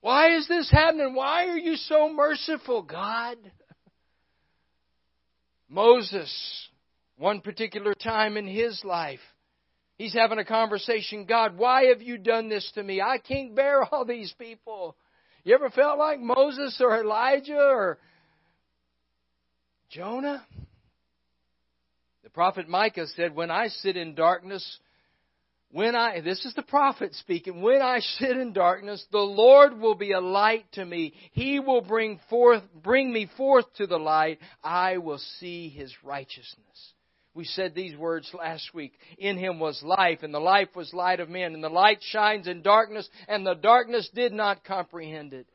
Why 0.00 0.36
is 0.36 0.46
this 0.48 0.70
happening? 0.70 1.14
Why 1.14 1.46
are 1.46 1.58
you 1.58 1.76
so 1.76 2.12
merciful, 2.12 2.82
God? 2.82 3.38
Moses, 5.68 6.68
one 7.16 7.40
particular 7.40 7.94
time 7.94 8.36
in 8.36 8.46
his 8.46 8.82
life, 8.84 9.20
He's 9.96 10.14
having 10.14 10.38
a 10.38 10.44
conversation. 10.44 11.24
God, 11.24 11.56
why 11.56 11.84
have 11.86 12.02
you 12.02 12.18
done 12.18 12.48
this 12.48 12.70
to 12.74 12.82
me? 12.82 13.00
I 13.00 13.18
can't 13.18 13.54
bear 13.54 13.82
all 13.92 14.04
these 14.04 14.34
people. 14.38 14.96
You 15.44 15.54
ever 15.54 15.70
felt 15.70 15.98
like 15.98 16.20
Moses 16.20 16.80
or 16.80 17.00
Elijah 17.00 17.56
or 17.56 17.98
Jonah? 19.90 20.44
Prophet 22.34 22.68
Micah 22.68 23.06
said, 23.16 23.34
When 23.34 23.50
I 23.50 23.68
sit 23.68 23.96
in 23.96 24.14
darkness, 24.14 24.78
when 25.70 25.94
I, 25.96 26.20
this 26.20 26.44
is 26.44 26.54
the 26.54 26.62
prophet 26.62 27.14
speaking, 27.14 27.62
when 27.62 27.80
I 27.80 28.00
sit 28.00 28.36
in 28.36 28.52
darkness, 28.52 29.04
the 29.10 29.18
Lord 29.18 29.78
will 29.78 29.94
be 29.94 30.12
a 30.12 30.20
light 30.20 30.66
to 30.72 30.84
me. 30.84 31.14
He 31.32 31.60
will 31.60 31.80
bring 31.80 32.20
forth, 32.28 32.62
bring 32.82 33.12
me 33.12 33.28
forth 33.36 33.66
to 33.76 33.86
the 33.86 33.98
light. 33.98 34.38
I 34.62 34.98
will 34.98 35.18
see 35.40 35.68
His 35.68 35.92
righteousness. 36.02 36.92
We 37.34 37.44
said 37.44 37.74
these 37.74 37.96
words 37.96 38.30
last 38.32 38.72
week. 38.72 38.92
In 39.18 39.36
him 39.36 39.58
was 39.58 39.82
life, 39.82 40.20
and 40.22 40.32
the 40.32 40.38
life 40.38 40.68
was 40.76 40.94
light 40.94 41.18
of 41.18 41.28
men, 41.28 41.52
and 41.54 41.64
the 41.64 41.68
light 41.68 41.98
shines 42.00 42.46
in 42.46 42.62
darkness, 42.62 43.08
and 43.26 43.44
the 43.44 43.54
darkness 43.54 44.08
did 44.14 44.32
not 44.32 44.62
comprehend 44.62 45.32
it. 45.32 45.48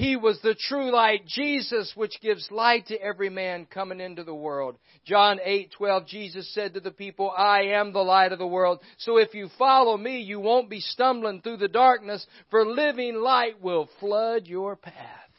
He 0.00 0.16
was 0.16 0.40
the 0.40 0.54
true 0.54 0.90
light, 0.90 1.26
Jesus, 1.26 1.92
which 1.94 2.22
gives 2.22 2.50
light 2.50 2.86
to 2.86 2.98
every 3.02 3.28
man 3.28 3.66
coming 3.66 4.00
into 4.00 4.24
the 4.24 4.34
world. 4.34 4.78
John 5.04 5.38
8:12 5.44 6.06
Jesus 6.06 6.48
said 6.54 6.72
to 6.72 6.80
the 6.80 6.90
people, 6.90 7.30
"I 7.30 7.64
am 7.64 7.92
the 7.92 8.02
light 8.02 8.32
of 8.32 8.38
the 8.38 8.46
world. 8.46 8.82
So 8.96 9.18
if 9.18 9.34
you 9.34 9.50
follow 9.58 9.98
me, 9.98 10.20
you 10.20 10.40
won't 10.40 10.70
be 10.70 10.80
stumbling 10.80 11.42
through 11.42 11.58
the 11.58 11.68
darkness, 11.68 12.26
for 12.48 12.64
living 12.64 13.16
light 13.16 13.60
will 13.60 13.88
flood 13.98 14.46
your 14.46 14.74
path." 14.74 15.30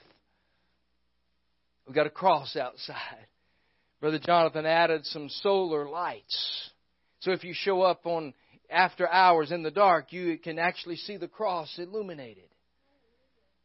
We've 1.88 1.96
got 1.96 2.06
a 2.06 2.12
cross 2.12 2.56
outside. 2.56 3.26
Brother 4.00 4.20
Jonathan 4.20 4.68
added 4.68 5.08
some 5.08 5.30
solar 5.30 5.90
lights. 5.90 6.70
So 7.22 7.32
if 7.32 7.44
you 7.44 7.56
show 7.56 7.82
up 7.82 8.06
on 8.06 8.36
after 8.70 9.10
hours 9.10 9.52
in 9.52 9.64
the 9.64 9.72
dark, 9.72 10.14
you 10.14 10.38
can 10.38 10.60
actually 10.60 10.98
see 10.98 11.18
the 11.18 11.28
cross 11.28 11.80
illuminated. 11.80 12.48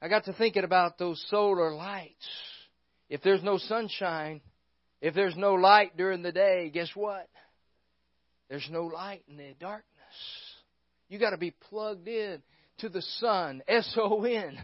I 0.00 0.09
got 0.09 0.25
to 0.25 0.33
thinking 0.33 0.65
about 0.65 0.99
those 0.99 1.25
solar 1.31 1.75
lights. 1.75 2.29
If 3.09 3.23
there's 3.23 3.43
no 3.43 3.59
sunshine, 3.59 4.41
if 5.00 5.15
there's 5.15 5.37
no 5.37 5.55
light 5.55 5.97
during 5.97 6.23
the 6.23 6.33
day, 6.33 6.71
guess 6.73 6.91
what? 6.95 7.29
There's 8.49 8.69
no 8.71 8.85
light 8.85 9.23
in 9.29 9.37
the 9.37 9.55
darkness. 9.59 9.85
You 11.09 11.19
got 11.19 11.31
to 11.31 11.38
be 11.38 11.53
plugged 11.71 12.09
in 12.09 12.43
to 12.79 12.88
the 12.88 13.03
sun, 13.03 13.62
S 13.69 13.97
O 13.97 14.25
N. 14.25 14.59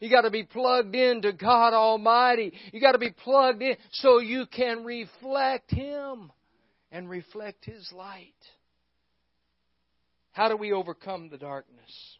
You 0.00 0.08
got 0.08 0.22
to 0.22 0.30
be 0.30 0.44
plugged 0.44 0.94
in 0.94 1.22
to 1.22 1.32
God 1.32 1.74
Almighty. 1.74 2.54
You 2.72 2.80
got 2.80 2.92
to 2.92 2.98
be 2.98 3.10
plugged 3.10 3.60
in 3.60 3.76
so 3.92 4.18
you 4.18 4.46
can 4.46 4.84
reflect 4.84 5.70
Him 5.70 6.32
and 6.90 7.08
reflect 7.08 7.66
His 7.66 7.90
light. 7.92 8.32
How 10.32 10.48
do 10.48 10.56
we 10.56 10.72
overcome 10.72 11.28
the 11.28 11.38
darkness? 11.38 12.18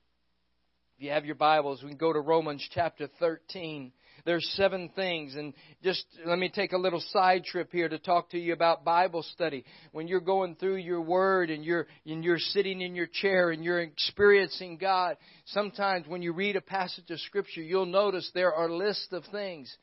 If 1.01 1.05
you 1.05 1.13
have 1.13 1.25
your 1.25 1.35
Bibles, 1.35 1.83
we 1.83 1.89
can 1.89 1.97
go 1.97 2.13
to 2.13 2.21
Romans 2.21 2.63
chapter 2.75 3.09
13. 3.19 3.91
There's 4.27 4.47
seven 4.55 4.91
things, 4.95 5.35
and 5.35 5.55
just 5.83 6.05
let 6.27 6.39
me 6.39 6.51
take 6.51 6.75
a 6.75 6.77
little 6.77 7.01
side 7.01 7.45
trip 7.45 7.73
here 7.73 7.89
to 7.89 7.99
talk 7.99 8.29
to 8.33 8.39
you 8.39 8.53
about 8.53 8.85
Bible 8.85 9.23
study. 9.23 9.65
When 9.93 10.09
you're 10.09 10.21
going 10.21 10.57
through 10.57 10.77
your 10.77 11.01
Word 11.01 11.49
and 11.49 11.65
you're 11.65 11.87
and 12.05 12.23
you're 12.23 12.37
sitting 12.39 12.83
in 12.83 12.95
your 12.95 13.07
chair 13.11 13.51
and 13.51 13.65
you're 13.65 13.81
experiencing 13.81 14.77
God, 14.77 15.17
sometimes 15.47 16.07
when 16.07 16.21
you 16.21 16.35
read 16.35 16.57
a 16.57 16.61
passage 16.61 17.09
of 17.09 17.19
Scripture, 17.21 17.63
you'll 17.63 17.87
notice 17.87 18.31
there 18.35 18.53
are 18.53 18.71
lists 18.71 19.09
of 19.13 19.25
things. 19.33 19.75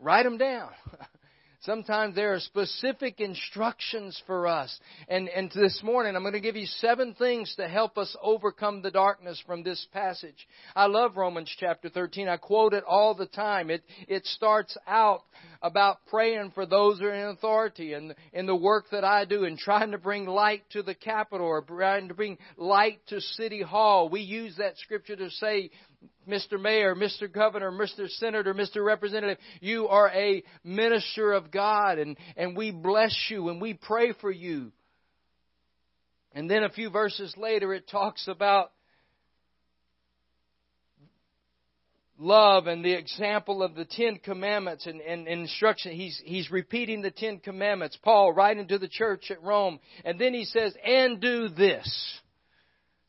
Write 0.00 0.22
them 0.22 0.38
down. 0.38 0.70
Sometimes 1.62 2.14
there 2.14 2.34
are 2.34 2.40
specific 2.40 3.20
instructions 3.20 4.20
for 4.26 4.46
us. 4.46 4.78
And, 5.08 5.28
and 5.28 5.50
this 5.50 5.80
morning, 5.82 6.14
I'm 6.14 6.22
going 6.22 6.34
to 6.34 6.40
give 6.40 6.54
you 6.54 6.66
seven 6.66 7.14
things 7.14 7.52
to 7.56 7.66
help 7.66 7.98
us 7.98 8.16
overcome 8.22 8.80
the 8.80 8.92
darkness 8.92 9.42
from 9.44 9.64
this 9.64 9.84
passage. 9.92 10.46
I 10.76 10.86
love 10.86 11.16
Romans 11.16 11.52
chapter 11.58 11.88
13. 11.88 12.28
I 12.28 12.36
quote 12.36 12.74
it 12.74 12.84
all 12.86 13.14
the 13.14 13.26
time. 13.26 13.70
It, 13.70 13.82
it 14.06 14.24
starts 14.26 14.76
out 14.86 15.22
about 15.60 16.06
praying 16.06 16.52
for 16.54 16.64
those 16.64 17.00
who 17.00 17.06
are 17.06 17.14
in 17.14 17.26
authority 17.26 17.94
and 17.94 18.14
in 18.32 18.46
the 18.46 18.54
work 18.54 18.84
that 18.92 19.02
I 19.02 19.24
do 19.24 19.42
and 19.42 19.58
trying 19.58 19.90
to 19.90 19.98
bring 19.98 20.26
light 20.26 20.62
to 20.70 20.84
the 20.84 20.94
Capitol 20.94 21.46
or 21.48 21.62
trying 21.62 22.06
to 22.06 22.14
bring 22.14 22.38
light 22.56 23.00
to 23.08 23.20
City 23.20 23.62
Hall. 23.62 24.08
We 24.08 24.20
use 24.20 24.54
that 24.58 24.78
scripture 24.78 25.16
to 25.16 25.30
say 25.30 25.70
Mr. 26.28 26.60
Mayor, 26.60 26.94
Mr. 26.94 27.32
Governor, 27.32 27.72
Mr. 27.72 28.08
Senator, 28.08 28.52
Mr. 28.52 28.84
Representative, 28.84 29.38
you 29.60 29.88
are 29.88 30.10
a 30.10 30.42
minister 30.62 31.32
of 31.32 31.50
God 31.50 31.98
and, 31.98 32.18
and 32.36 32.56
we 32.56 32.70
bless 32.70 33.16
you 33.30 33.48
and 33.48 33.60
we 33.60 33.74
pray 33.74 34.12
for 34.20 34.30
you. 34.30 34.70
And 36.32 36.50
then 36.50 36.64
a 36.64 36.70
few 36.70 36.90
verses 36.90 37.34
later 37.36 37.72
it 37.72 37.88
talks 37.88 38.28
about 38.28 38.72
love 42.18 42.66
and 42.66 42.84
the 42.84 42.92
example 42.92 43.62
of 43.62 43.74
the 43.74 43.86
Ten 43.86 44.18
Commandments 44.18 44.86
and, 44.86 45.00
and, 45.00 45.26
and, 45.26 45.40
instruction. 45.42 45.92
He's, 45.92 46.20
he's 46.24 46.50
repeating 46.50 47.00
the 47.00 47.10
Ten 47.10 47.38
Commandments. 47.38 47.98
Paul 48.02 48.32
writing 48.32 48.68
to 48.68 48.78
the 48.78 48.88
church 48.88 49.30
at 49.30 49.42
Rome. 49.42 49.78
And 50.04 50.18
then 50.20 50.34
he 50.34 50.44
says, 50.44 50.74
and 50.84 51.20
do 51.20 51.48
this. 51.48 52.20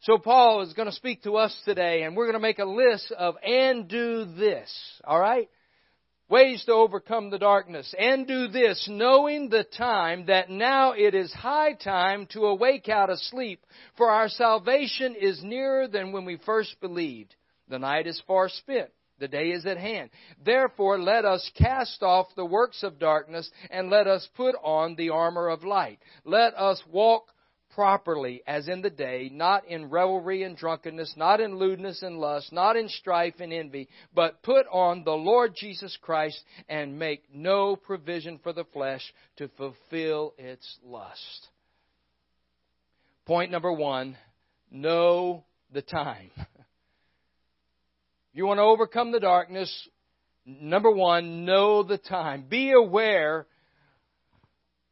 So 0.01 0.17
Paul 0.17 0.61
is 0.61 0.73
going 0.73 0.87
to 0.87 0.95
speak 0.95 1.23
to 1.23 1.35
us 1.35 1.55
today 1.65 2.03
and 2.03 2.15
we're 2.15 2.25
going 2.25 2.33
to 2.33 2.39
make 2.39 2.59
a 2.59 2.65
list 2.65 3.11
of 3.11 3.35
and 3.43 3.87
do 3.87 4.25
this. 4.25 4.71
Alright? 5.05 5.49
Ways 6.29 6.63
to 6.65 6.73
overcome 6.73 7.31
the 7.31 7.39
darkness. 7.39 7.93
And 7.97 8.25
do 8.25 8.47
this, 8.47 8.87
knowing 8.89 9.49
the 9.49 9.65
time 9.65 10.27
that 10.27 10.49
now 10.49 10.93
it 10.93 11.15
is 11.15 11.33
high 11.33 11.73
time 11.73 12.27
to 12.33 12.45
awake 12.45 12.87
out 12.87 13.09
of 13.09 13.17
sleep, 13.17 13.65
for 13.97 14.09
our 14.09 14.29
salvation 14.29 15.15
is 15.15 15.43
nearer 15.43 15.87
than 15.87 16.11
when 16.11 16.25
we 16.25 16.37
first 16.45 16.79
believed. 16.79 17.35
The 17.67 17.79
night 17.79 18.07
is 18.07 18.21
far 18.27 18.47
spent. 18.47 18.91
The 19.19 19.27
day 19.27 19.49
is 19.49 19.65
at 19.65 19.77
hand. 19.77 20.11
Therefore, 20.45 20.97
let 20.97 21.25
us 21.25 21.49
cast 21.57 22.03
off 22.03 22.27
the 22.35 22.45
works 22.45 22.83
of 22.83 22.99
darkness 22.99 23.49
and 23.69 23.89
let 23.89 24.07
us 24.07 24.25
put 24.37 24.55
on 24.63 24.95
the 24.95 25.09
armor 25.09 25.49
of 25.49 25.63
light. 25.65 25.99
Let 26.23 26.53
us 26.53 26.81
walk 26.89 27.25
properly 27.79 28.43
as 28.45 28.67
in 28.67 28.81
the 28.81 28.89
day, 28.89 29.31
not 29.31 29.65
in 29.65 29.89
revelry 29.89 30.43
and 30.43 30.57
drunkenness, 30.57 31.13
not 31.15 31.39
in 31.39 31.55
lewdness 31.55 32.03
and 32.03 32.17
lust, 32.17 32.51
not 32.51 32.75
in 32.75 32.89
strife 32.89 33.35
and 33.39 33.53
envy, 33.53 33.87
but 34.13 34.43
put 34.43 34.65
on 34.69 35.05
the 35.05 35.13
Lord 35.13 35.53
Jesus 35.55 35.97
Christ 36.01 36.43
and 36.67 36.99
make 36.99 37.23
no 37.33 37.77
provision 37.77 38.37
for 38.43 38.51
the 38.51 38.65
flesh 38.73 39.01
to 39.37 39.47
fulfill 39.55 40.33
its 40.37 40.77
lust. 40.83 41.47
Point 43.25 43.49
number 43.49 43.71
one, 43.71 44.17
know 44.69 45.45
the 45.71 45.81
time. 45.81 46.31
you 48.33 48.45
want 48.45 48.57
to 48.57 48.63
overcome 48.63 49.13
the 49.13 49.21
darkness, 49.21 49.87
number 50.45 50.91
one, 50.91 51.45
know 51.45 51.83
the 51.83 51.97
time. 51.97 52.43
Be 52.49 52.73
aware 52.73 53.47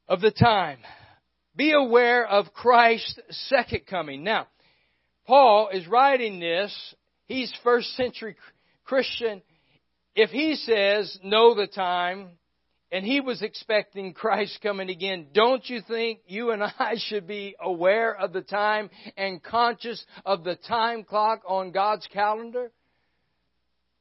of 0.07 0.21
the 0.21 0.31
time. 0.31 0.77
Be 1.57 1.71
aware 1.71 2.25
of 2.25 2.53
Christ's 2.53 3.19
second 3.49 3.87
coming. 3.89 4.23
Now, 4.23 4.47
Paul 5.25 5.69
is 5.73 5.87
writing 5.87 6.39
this. 6.39 6.71
He's 7.25 7.51
first 7.63 7.95
century 7.95 8.35
Christian. 8.85 9.41
If 10.15 10.29
he 10.29 10.55
says, 10.55 11.17
know 11.23 11.55
the 11.55 11.65
time, 11.65 12.29
and 12.91 13.03
he 13.03 13.21
was 13.21 13.41
expecting 13.41 14.13
Christ 14.13 14.59
coming 14.61 14.89
again, 14.89 15.27
don't 15.33 15.67
you 15.67 15.81
think 15.81 16.19
you 16.27 16.51
and 16.51 16.63
I 16.79 16.95
should 16.97 17.27
be 17.27 17.55
aware 17.59 18.15
of 18.15 18.33
the 18.33 18.41
time 18.41 18.91
and 19.17 19.41
conscious 19.41 20.05
of 20.25 20.43
the 20.43 20.55
time 20.55 21.03
clock 21.03 21.41
on 21.47 21.71
God's 21.71 22.07
calendar? 22.13 22.71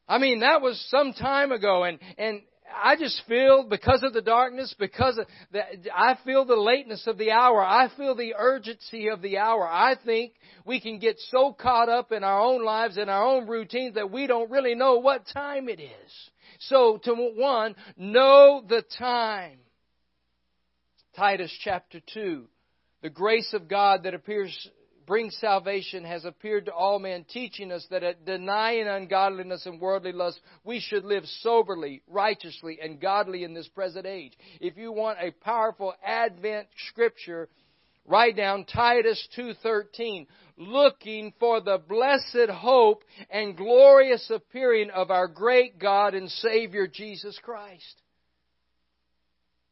I 0.07 0.19
mean, 0.19 0.41
that 0.41 0.61
was 0.61 0.79
some 0.91 1.15
time 1.15 1.53
ago, 1.53 1.85
and, 1.85 1.99
and 2.17 2.43
I 2.75 2.97
just 2.97 3.23
feel 3.29 3.65
because 3.69 4.03
of 4.03 4.13
the 4.13 4.23
darkness, 4.23 4.75
because 4.79 5.19
of 5.19 5.27
the, 5.53 5.61
I 5.95 6.19
feel 6.25 6.45
the 6.45 6.57
lateness 6.57 7.07
of 7.07 7.19
the 7.19 7.31
hour. 7.31 7.63
I 7.63 7.89
feel 7.97 8.15
the 8.15 8.35
urgency 8.39 9.09
of 9.09 9.23
the 9.23 9.39
hour. 9.39 9.67
I 9.67 9.97
think 10.05 10.33
we 10.65 10.81
can 10.81 10.99
get 10.99 11.19
so 11.31 11.53
caught 11.53 11.89
up 11.89 12.13
in 12.13 12.25
our 12.25 12.41
own 12.41 12.65
lives 12.65 12.97
and 12.97 13.09
our 13.09 13.25
own 13.25 13.47
routines 13.49 13.95
that 13.95 14.11
we 14.11 14.27
don't 14.27 14.51
really 14.51 14.75
know 14.75 14.99
what 14.99 15.27
time 15.33 15.69
it 15.69 15.81
is. 15.81 16.31
So 16.61 16.99
to 17.05 17.15
one, 17.15 17.77
know 17.97 18.65
the 18.67 18.83
time. 18.99 19.59
Titus 21.15 21.53
chapter 21.63 22.01
2. 22.15 22.47
The 23.03 23.11
grace 23.11 23.53
of 23.53 23.69
God 23.69 24.05
that 24.05 24.15
appears 24.15 24.69
brings 25.07 25.37
salvation 25.41 26.05
has 26.05 26.25
appeared 26.25 26.67
to 26.67 26.73
all 26.73 26.99
men, 26.99 27.25
teaching 27.29 27.73
us 27.73 27.87
that 27.91 28.03
at 28.03 28.25
denying 28.25 28.89
ungodliness 28.89 29.67
and 29.67 29.81
worldly 29.81 30.13
lust, 30.13 30.41
we 30.65 30.81
should 30.81 31.05
live 31.05 31.25
soberly, 31.41 32.03
righteously, 32.09 32.79
and 32.83 33.01
godly 33.01 33.45
in 33.45 33.55
this 33.55 33.69
present 33.69 34.07
age. 34.07 34.33
If 34.61 34.77
you 34.77 34.93
want 34.93 35.19
a 35.21 35.31
powerful 35.31 35.95
Advent 36.05 36.69
scripture, 36.89 37.49
write 38.07 38.37
down 38.37 38.65
Titus 38.65 39.27
2.13, 39.37 40.27
looking 40.57 41.33
for 41.39 41.61
the 41.61 41.79
blessed 41.89 42.51
hope 42.51 43.05
and 43.31 43.57
glorious 43.57 44.31
appearing 44.31 44.91
of 44.91 45.11
our 45.11 45.29
great 45.29 45.79
God 45.79 46.15
and 46.15 46.31
Savior 46.31 46.87
Jesus 46.87 47.39
Christ. 47.43 48.03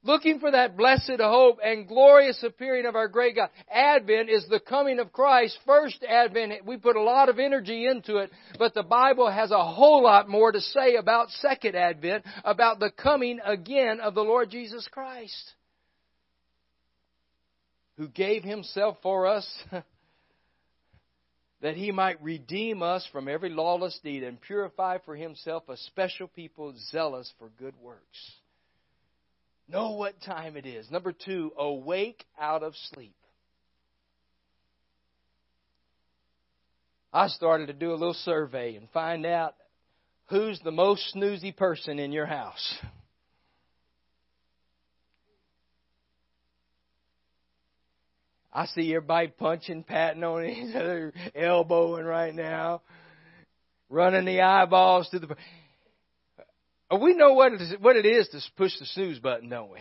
Looking 0.05 0.39
for 0.39 0.51
that 0.51 0.77
blessed 0.77 1.19
hope 1.19 1.59
and 1.65 1.89
glorious 1.89 2.41
appearing 2.43 2.87
of 2.87 2.95
our 2.95 3.09
great 3.09 3.35
God. 3.35 3.49
Advent 3.71 4.31
is 4.31 4.47
the 4.49 4.61
coming 4.61 5.01
of 5.01 5.13
Christ. 5.13 5.59
First 5.67 6.05
Advent, 6.09 6.65
we 6.65 6.77
put 6.77 6.97
a 6.97 7.03
lot 7.03 7.29
of 7.29 7.39
energy 7.39 7.87
into 7.87 8.19
it, 8.19 8.31
but 8.59 8.75
the 8.75 8.83
Bible 8.83 9.31
has 9.31 9.51
a 9.51 9.65
whole 9.65 10.03
lot 10.03 10.29
more 10.29 10.53
to 10.53 10.61
say 10.61 10.95
about 10.97 11.31
Second 11.31 11.75
Advent, 11.75 12.25
about 12.45 12.79
the 12.79 12.91
coming 12.91 13.41
again 13.45 14.01
of 14.01 14.15
the 14.15 14.23
Lord 14.23 14.51
Jesus 14.51 14.87
Christ, 14.91 15.53
who 17.97 18.09
gave 18.09 18.45
Himself 18.45 18.99
for 19.03 19.27
us. 19.27 19.49
that 21.63 21.77
he 21.79 21.91
might 21.91 22.23
redeem 22.23 22.83
us 22.83 23.09
from 23.11 23.27
every 23.27 23.49
lawless 23.49 23.99
deed 24.05 24.23
and 24.23 24.39
purify 24.39 24.99
for 24.99 25.17
himself 25.17 25.67
a 25.71 25.79
special 25.79 26.29
people 26.29 26.75
zealous 26.91 27.33
for 27.39 27.49
good 27.59 27.73
works. 27.81 28.35
Know 29.69 29.93
what 29.93 30.21
time 30.23 30.57
it 30.57 30.67
is. 30.67 30.91
Number 30.91 31.13
two, 31.13 31.53
awake 31.57 32.25
out 32.39 32.63
of 32.63 32.75
sleep. 32.93 33.17
I 37.13 37.29
started 37.29 37.69
to 37.69 37.73
do 37.73 37.91
a 37.91 37.97
little 37.97 38.13
survey 38.13 38.77
and 38.77 38.91
find 38.91 39.25
out 39.25 39.55
who's 40.27 40.61
the 40.65 40.73
most 40.73 41.15
snoozy 41.15 41.57
person 41.57 41.99
in 41.99 42.13
your 42.13 42.27
house. 42.27 42.75
I 48.53 48.67
see 48.67 48.95
everybody 48.95 49.29
punching, 49.29 49.83
patting 49.85 50.23
on 50.23 50.45
each 50.45 50.75
other, 50.75 51.13
elbowing 51.35 52.05
right 52.05 52.35
now, 52.35 52.83
running 53.89 54.25
the 54.25 54.41
eyeballs 54.43 55.09
to 55.11 55.19
the. 55.19 55.37
We 56.91 57.15
know 57.15 57.33
what 57.33 57.53
it 57.53 57.61
is, 57.61 57.75
what 57.81 57.97
it 57.97 58.07
is 58.07 58.29
to 58.29 58.41
push 58.57 58.79
the 58.79 58.87
snooze 58.87 59.19
button, 59.19 59.49
don't 59.49 59.71
we? 59.71 59.81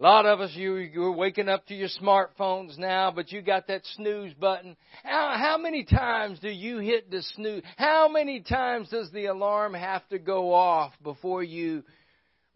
A 0.00 0.02
lot 0.02 0.26
of 0.26 0.40
us, 0.40 0.50
you, 0.54 0.74
you're 0.74 1.12
waking 1.12 1.48
up 1.48 1.66
to 1.68 1.74
your 1.74 1.88
smartphones 2.00 2.76
now, 2.76 3.12
but 3.12 3.30
you 3.30 3.42
got 3.42 3.68
that 3.68 3.82
snooze 3.94 4.34
button. 4.34 4.76
How, 5.04 5.34
how 5.38 5.56
many 5.56 5.84
times 5.84 6.40
do 6.40 6.48
you 6.48 6.78
hit 6.78 7.10
the 7.12 7.22
snooze? 7.34 7.62
How 7.76 8.08
many 8.08 8.40
times 8.40 8.88
does 8.88 9.10
the 9.12 9.26
alarm 9.26 9.72
have 9.74 10.06
to 10.08 10.18
go 10.18 10.52
off 10.52 10.92
before 11.02 11.44
you 11.44 11.84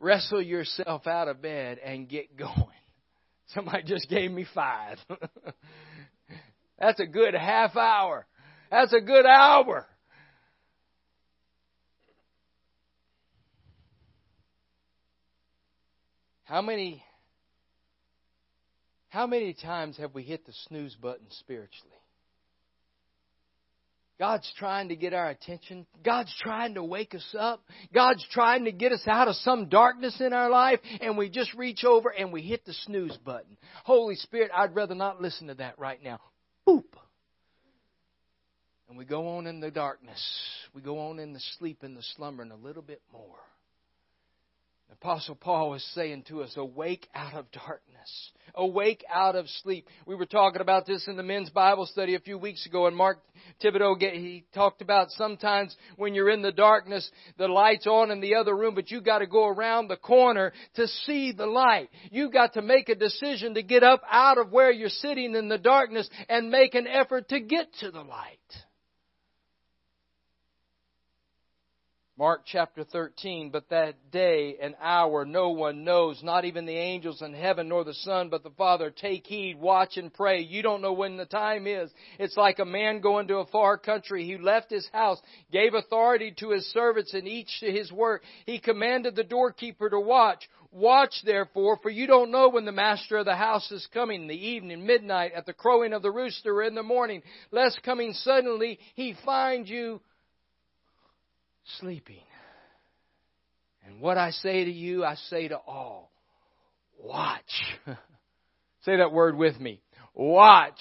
wrestle 0.00 0.42
yourself 0.42 1.06
out 1.06 1.28
of 1.28 1.40
bed 1.40 1.78
and 1.78 2.08
get 2.08 2.36
going? 2.36 2.66
Somebody 3.54 3.84
just 3.84 4.08
gave 4.08 4.30
me 4.32 4.44
five. 4.52 4.98
That's 6.78 6.98
a 7.00 7.06
good 7.06 7.34
half 7.34 7.76
hour. 7.76 8.26
That's 8.70 8.92
a 8.92 9.00
good 9.00 9.26
hour. 9.26 9.86
How 16.48 16.62
many 16.62 17.02
how 19.10 19.26
many 19.26 19.52
times 19.52 19.98
have 19.98 20.14
we 20.14 20.22
hit 20.22 20.46
the 20.46 20.52
snooze 20.66 20.94
button 20.94 21.26
spiritually? 21.40 21.92
God's 24.18 24.50
trying 24.58 24.88
to 24.88 24.96
get 24.96 25.12
our 25.12 25.28
attention. 25.28 25.86
God's 26.02 26.34
trying 26.40 26.74
to 26.74 26.82
wake 26.82 27.14
us 27.14 27.34
up. 27.38 27.62
God's 27.94 28.26
trying 28.32 28.64
to 28.64 28.72
get 28.72 28.92
us 28.92 29.02
out 29.06 29.28
of 29.28 29.34
some 29.36 29.68
darkness 29.68 30.20
in 30.20 30.32
our 30.32 30.48
life, 30.48 30.80
and 31.02 31.18
we 31.18 31.28
just 31.28 31.52
reach 31.52 31.84
over 31.84 32.08
and 32.08 32.32
we 32.32 32.40
hit 32.40 32.64
the 32.64 32.72
snooze 32.72 33.16
button. 33.18 33.58
Holy 33.84 34.16
Spirit, 34.16 34.50
I'd 34.56 34.74
rather 34.74 34.94
not 34.94 35.20
listen 35.20 35.48
to 35.48 35.54
that 35.54 35.78
right 35.78 36.02
now. 36.02 36.18
Boop. 36.66 36.84
And 38.88 38.96
we 38.96 39.04
go 39.04 39.36
on 39.36 39.46
in 39.46 39.60
the 39.60 39.70
darkness. 39.70 40.20
We 40.74 40.80
go 40.80 40.98
on 41.10 41.18
in 41.18 41.34
the 41.34 41.42
sleep 41.58 41.82
and 41.82 41.94
the 41.94 42.02
slumbering 42.16 42.50
a 42.50 42.56
little 42.56 42.82
bit 42.82 43.02
more. 43.12 43.38
Apostle 44.90 45.36
Paul 45.36 45.70
was 45.70 45.84
saying 45.94 46.24
to 46.28 46.42
us, 46.42 46.56
awake 46.56 47.08
out 47.14 47.34
of 47.34 47.50
darkness. 47.52 48.32
Awake 48.54 49.04
out 49.12 49.36
of 49.36 49.46
sleep. 49.62 49.86
We 50.06 50.14
were 50.14 50.26
talking 50.26 50.62
about 50.62 50.86
this 50.86 51.06
in 51.06 51.16
the 51.16 51.22
men's 51.22 51.50
Bible 51.50 51.86
study 51.86 52.14
a 52.14 52.20
few 52.20 52.38
weeks 52.38 52.64
ago, 52.66 52.86
and 52.86 52.96
Mark 52.96 53.18
Thibodeau, 53.62 54.00
he 54.00 54.44
talked 54.54 54.80
about 54.80 55.10
sometimes 55.10 55.76
when 55.96 56.14
you're 56.14 56.30
in 56.30 56.42
the 56.42 56.52
darkness, 56.52 57.08
the 57.36 57.48
light's 57.48 57.86
on 57.86 58.10
in 58.10 58.20
the 58.20 58.36
other 58.36 58.56
room, 58.56 58.74
but 58.74 58.90
you 58.90 59.00
gotta 59.00 59.26
go 59.26 59.46
around 59.46 59.88
the 59.88 59.96
corner 59.96 60.52
to 60.74 60.88
see 60.88 61.32
the 61.32 61.46
light. 61.46 61.90
You 62.10 62.30
got 62.30 62.54
to 62.54 62.62
make 62.62 62.88
a 62.88 62.94
decision 62.94 63.54
to 63.54 63.62
get 63.62 63.82
up 63.82 64.00
out 64.10 64.38
of 64.38 64.50
where 64.50 64.72
you're 64.72 64.88
sitting 64.88 65.34
in 65.34 65.48
the 65.48 65.58
darkness 65.58 66.08
and 66.28 66.50
make 66.50 66.74
an 66.74 66.86
effort 66.86 67.28
to 67.28 67.40
get 67.40 67.72
to 67.80 67.90
the 67.90 68.02
light. 68.02 68.38
Mark 72.18 72.42
chapter 72.44 72.82
13, 72.82 73.50
but 73.50 73.68
that 73.70 73.94
day 74.10 74.56
and 74.60 74.74
hour 74.82 75.24
no 75.24 75.50
one 75.50 75.84
knows, 75.84 76.20
not 76.20 76.44
even 76.44 76.66
the 76.66 76.76
angels 76.76 77.22
in 77.22 77.32
heaven 77.32 77.68
nor 77.68 77.84
the 77.84 77.94
Son, 77.94 78.28
but 78.28 78.42
the 78.42 78.50
Father. 78.50 78.90
Take 78.90 79.24
heed, 79.24 79.56
watch 79.60 79.96
and 79.96 80.12
pray. 80.12 80.40
You 80.40 80.60
don't 80.60 80.82
know 80.82 80.94
when 80.94 81.16
the 81.16 81.26
time 81.26 81.68
is. 81.68 81.92
It's 82.18 82.36
like 82.36 82.58
a 82.58 82.64
man 82.64 83.00
going 83.02 83.28
to 83.28 83.36
a 83.36 83.46
far 83.46 83.78
country. 83.78 84.24
He 84.24 84.36
left 84.36 84.68
his 84.68 84.88
house, 84.92 85.22
gave 85.52 85.74
authority 85.74 86.34
to 86.40 86.50
his 86.50 86.66
servants 86.72 87.14
and 87.14 87.28
each 87.28 87.60
to 87.60 87.70
his 87.70 87.92
work. 87.92 88.24
He 88.46 88.58
commanded 88.58 89.14
the 89.14 89.22
doorkeeper 89.22 89.88
to 89.88 90.00
watch. 90.00 90.42
Watch 90.72 91.22
therefore, 91.24 91.78
for 91.80 91.88
you 91.88 92.08
don't 92.08 92.32
know 92.32 92.48
when 92.48 92.64
the 92.64 92.72
master 92.72 93.18
of 93.18 93.26
the 93.26 93.36
house 93.36 93.70
is 93.70 93.86
coming, 93.94 94.26
the 94.26 94.34
evening, 94.34 94.84
midnight, 94.84 95.34
at 95.36 95.46
the 95.46 95.52
crowing 95.52 95.92
of 95.92 96.02
the 96.02 96.10
rooster, 96.10 96.56
or 96.56 96.64
in 96.64 96.74
the 96.74 96.82
morning, 96.82 97.22
lest 97.52 97.80
coming 97.84 98.12
suddenly 98.12 98.80
he 98.96 99.14
find 99.24 99.68
you 99.68 100.00
sleeping. 101.78 102.22
And 103.86 104.00
what 104.00 104.18
I 104.18 104.30
say 104.30 104.64
to 104.64 104.70
you, 104.70 105.04
I 105.04 105.14
say 105.14 105.48
to 105.48 105.56
all 105.56 106.10
watch. 107.02 107.42
say 108.84 108.96
that 108.96 109.12
word 109.12 109.36
with 109.36 109.58
me. 109.60 109.80
Watch. 110.14 110.80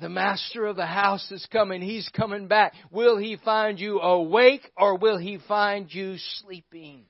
The 0.00 0.08
master 0.08 0.64
of 0.66 0.76
the 0.76 0.86
house 0.86 1.30
is 1.30 1.46
coming. 1.52 1.82
He's 1.82 2.08
coming 2.08 2.48
back. 2.48 2.72
Will 2.90 3.18
he 3.18 3.36
find 3.44 3.78
you 3.78 4.00
awake 4.00 4.70
or 4.76 4.96
will 4.96 5.18
he 5.18 5.38
find 5.46 5.92
you 5.92 6.16
sleeping? 6.40 7.04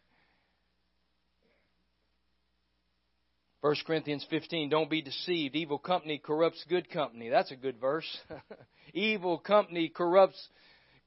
1 3.61 3.77
Corinthians 3.87 4.27
15, 4.31 4.71
don't 4.71 4.89
be 4.89 5.03
deceived. 5.03 5.55
Evil 5.55 5.79
company 5.79 6.19
corrupts 6.19 6.65
good 6.69 6.91
company. 6.91 7.29
That's 7.29 7.53
a 7.53 7.57
good 7.57 7.79
verse. 7.79 8.09
Evil 8.95 9.39
company 9.39 9.91
corrupts 9.91 10.49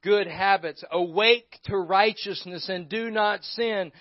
good 0.04 0.28
habits. 0.28 0.84
Awake 0.92 1.58
to 1.66 1.78
righteousness 1.78 2.70
and 2.70 2.88
do 2.88 3.10
not 3.10 3.44
sin. 3.44 3.92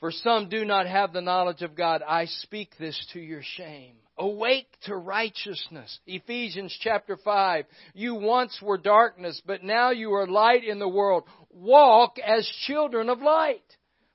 For 0.00 0.10
some 0.10 0.48
do 0.48 0.64
not 0.64 0.86
have 0.86 1.12
the 1.12 1.20
knowledge 1.20 1.62
of 1.62 1.74
God. 1.74 2.02
I 2.06 2.26
speak 2.26 2.72
this 2.78 3.06
to 3.12 3.20
your 3.20 3.42
shame. 3.42 3.94
Awake 4.18 4.68
to 4.84 4.96
righteousness. 4.96 5.98
Ephesians 6.06 6.76
chapter 6.80 7.18
5. 7.22 7.66
You 7.94 8.14
once 8.14 8.58
were 8.62 8.78
darkness, 8.78 9.40
but 9.46 9.62
now 9.62 9.90
you 9.90 10.12
are 10.14 10.26
light 10.26 10.64
in 10.64 10.78
the 10.78 10.88
world. 10.88 11.24
Walk 11.50 12.18
as 12.18 12.50
children 12.66 13.10
of 13.10 13.20
light. 13.20 13.62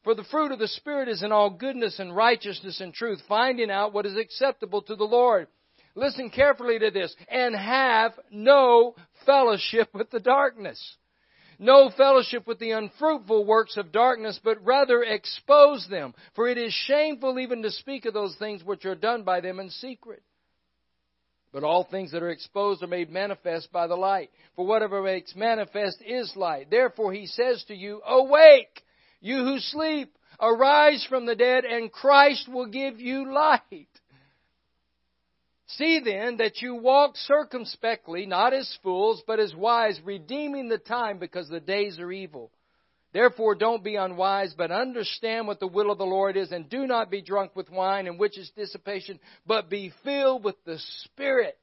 For 0.04 0.16
the 0.16 0.24
fruit 0.32 0.52
of 0.52 0.58
the 0.58 0.68
Spirit 0.68 1.08
is 1.08 1.22
in 1.22 1.32
all 1.32 1.52
goodness 1.52 2.00
and 2.00 2.16
righteousness 2.16 2.82
and 2.82 2.92
truth, 2.92 3.22
finding 3.28 3.70
out 3.70 3.94
what 3.94 4.08
is 4.08 4.18
acceptable 4.18 4.82
to 4.84 4.96
the 4.96 5.04
Lord. 5.04 5.48
Listen 5.94 6.32
carefully 6.32 6.80
to 6.80 6.90
this. 6.90 7.16
And 7.30 7.56
have 7.56 8.14
no 8.32 8.96
fellowship 9.26 9.90
with 9.94 10.10
the 10.10 10.20
darkness 10.20 10.96
no 11.62 11.92
fellowship 11.96 12.48
with 12.48 12.58
the 12.58 12.72
unfruitful 12.72 13.46
works 13.46 13.78
of 13.78 13.92
darkness, 13.92 14.40
but 14.44 14.66
rather 14.66 15.04
expose 15.04 15.88
them. 15.90 16.16
For 16.36 16.48
it 16.48 16.58
is 16.58 16.74
shameful 16.74 17.38
even 17.38 17.62
to 17.62 17.70
speak 17.70 18.06
of 18.06 18.16
those 18.16 18.36
things 18.38 18.64
which 18.64 18.84
are 18.84 18.96
done 18.96 19.22
by 19.22 19.42
them 19.42 19.60
in 19.60 19.70
secret. 19.70 20.24
But 21.54 21.64
all 21.64 21.84
things 21.84 22.14
that 22.14 22.24
are 22.24 22.32
exposed 22.32 22.82
are 22.82 22.88
made 22.88 23.12
manifest 23.12 23.72
by 23.72 23.86
the 23.86 23.96
light. 23.96 24.32
For 24.56 24.66
whatever 24.66 25.04
makes 25.04 25.36
manifest 25.36 26.02
is 26.04 26.34
light. 26.36 26.72
Therefore 26.72 27.14
he 27.14 27.28
says 27.28 27.64
to 27.68 27.76
you, 27.76 28.02
Awake, 28.08 28.82
you 29.20 29.38
who 29.38 29.60
sleep, 29.60 30.18
arise 30.40 31.06
from 31.08 31.28
the 31.28 31.36
dead, 31.36 31.64
and 31.64 31.92
Christ 31.92 32.50
will 32.52 32.68
give 32.68 33.00
you 33.00 33.32
light. 33.32 33.88
See 35.78 36.00
then 36.04 36.38
that 36.38 36.62
you 36.62 36.76
walk 36.76 37.16
circumspectly, 37.16 38.26
not 38.26 38.54
as 38.54 38.78
fools, 38.84 39.24
but 39.26 39.40
as 39.40 39.56
wise, 39.56 40.00
redeeming 40.04 40.68
the 40.68 40.78
time 40.78 41.18
because 41.18 41.48
the 41.48 41.60
days 41.60 42.00
are 42.00 42.12
evil. 42.12 42.52
Therefore 43.14 43.56
don't 43.56 43.84
be 43.84 43.96
unwise, 43.96 44.54
but 44.58 44.72
understand 44.72 45.48
what 45.48 45.60
the 45.60 45.68
will 45.68 45.92
of 45.92 45.98
the 45.98 46.06
Lord 46.06 46.38
is, 46.38 46.52
and 46.52 46.70
do 46.70 46.88
not 46.88 47.12
be 47.12 47.22
drunk 47.22 47.56
with 47.56 47.70
wine, 47.70 48.08
in 48.08 48.18
which 48.18 48.38
is 48.38 48.50
dissipation, 48.56 49.20
but 49.46 49.70
be 49.70 49.92
filled 50.04 50.44
with 50.44 50.56
the 50.66 50.80
Spirit 51.04 51.58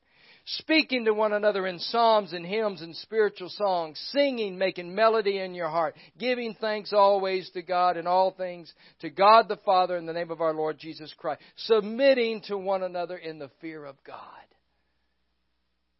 speaking 0.57 1.05
to 1.05 1.13
one 1.13 1.33
another 1.33 1.67
in 1.67 1.79
psalms 1.79 2.33
and 2.33 2.45
hymns 2.45 2.81
and 2.81 2.97
spiritual 2.97 3.51
songs, 3.51 3.99
singing, 4.13 4.57
making 4.57 4.95
melody 4.95 5.39
in 5.39 5.55
your 5.55 5.69
heart, 5.69 5.95
giving 6.19 6.55
thanks 6.61 6.93
always 6.93 7.51
to 7.51 7.63
God 7.63 7.97
in 7.97 8.07
all 8.07 8.31
things, 8.31 8.73
to 9.01 9.11
God 9.11 9.49
the 9.49 9.59
Father 9.65 9.97
in 9.97 10.07
the 10.07 10.13
name 10.13 10.31
of 10.31 10.41
our 10.41 10.55
Lord 10.55 10.79
Jesus 10.79 11.13
Christ, 11.17 11.43
submitting 11.57 12.43
to 12.49 12.57
one 12.57 12.83
another 12.83 13.17
in 13.17 13.39
the 13.39 13.51
fear 13.61 13.85
of 13.85 13.97
God. 14.05 14.17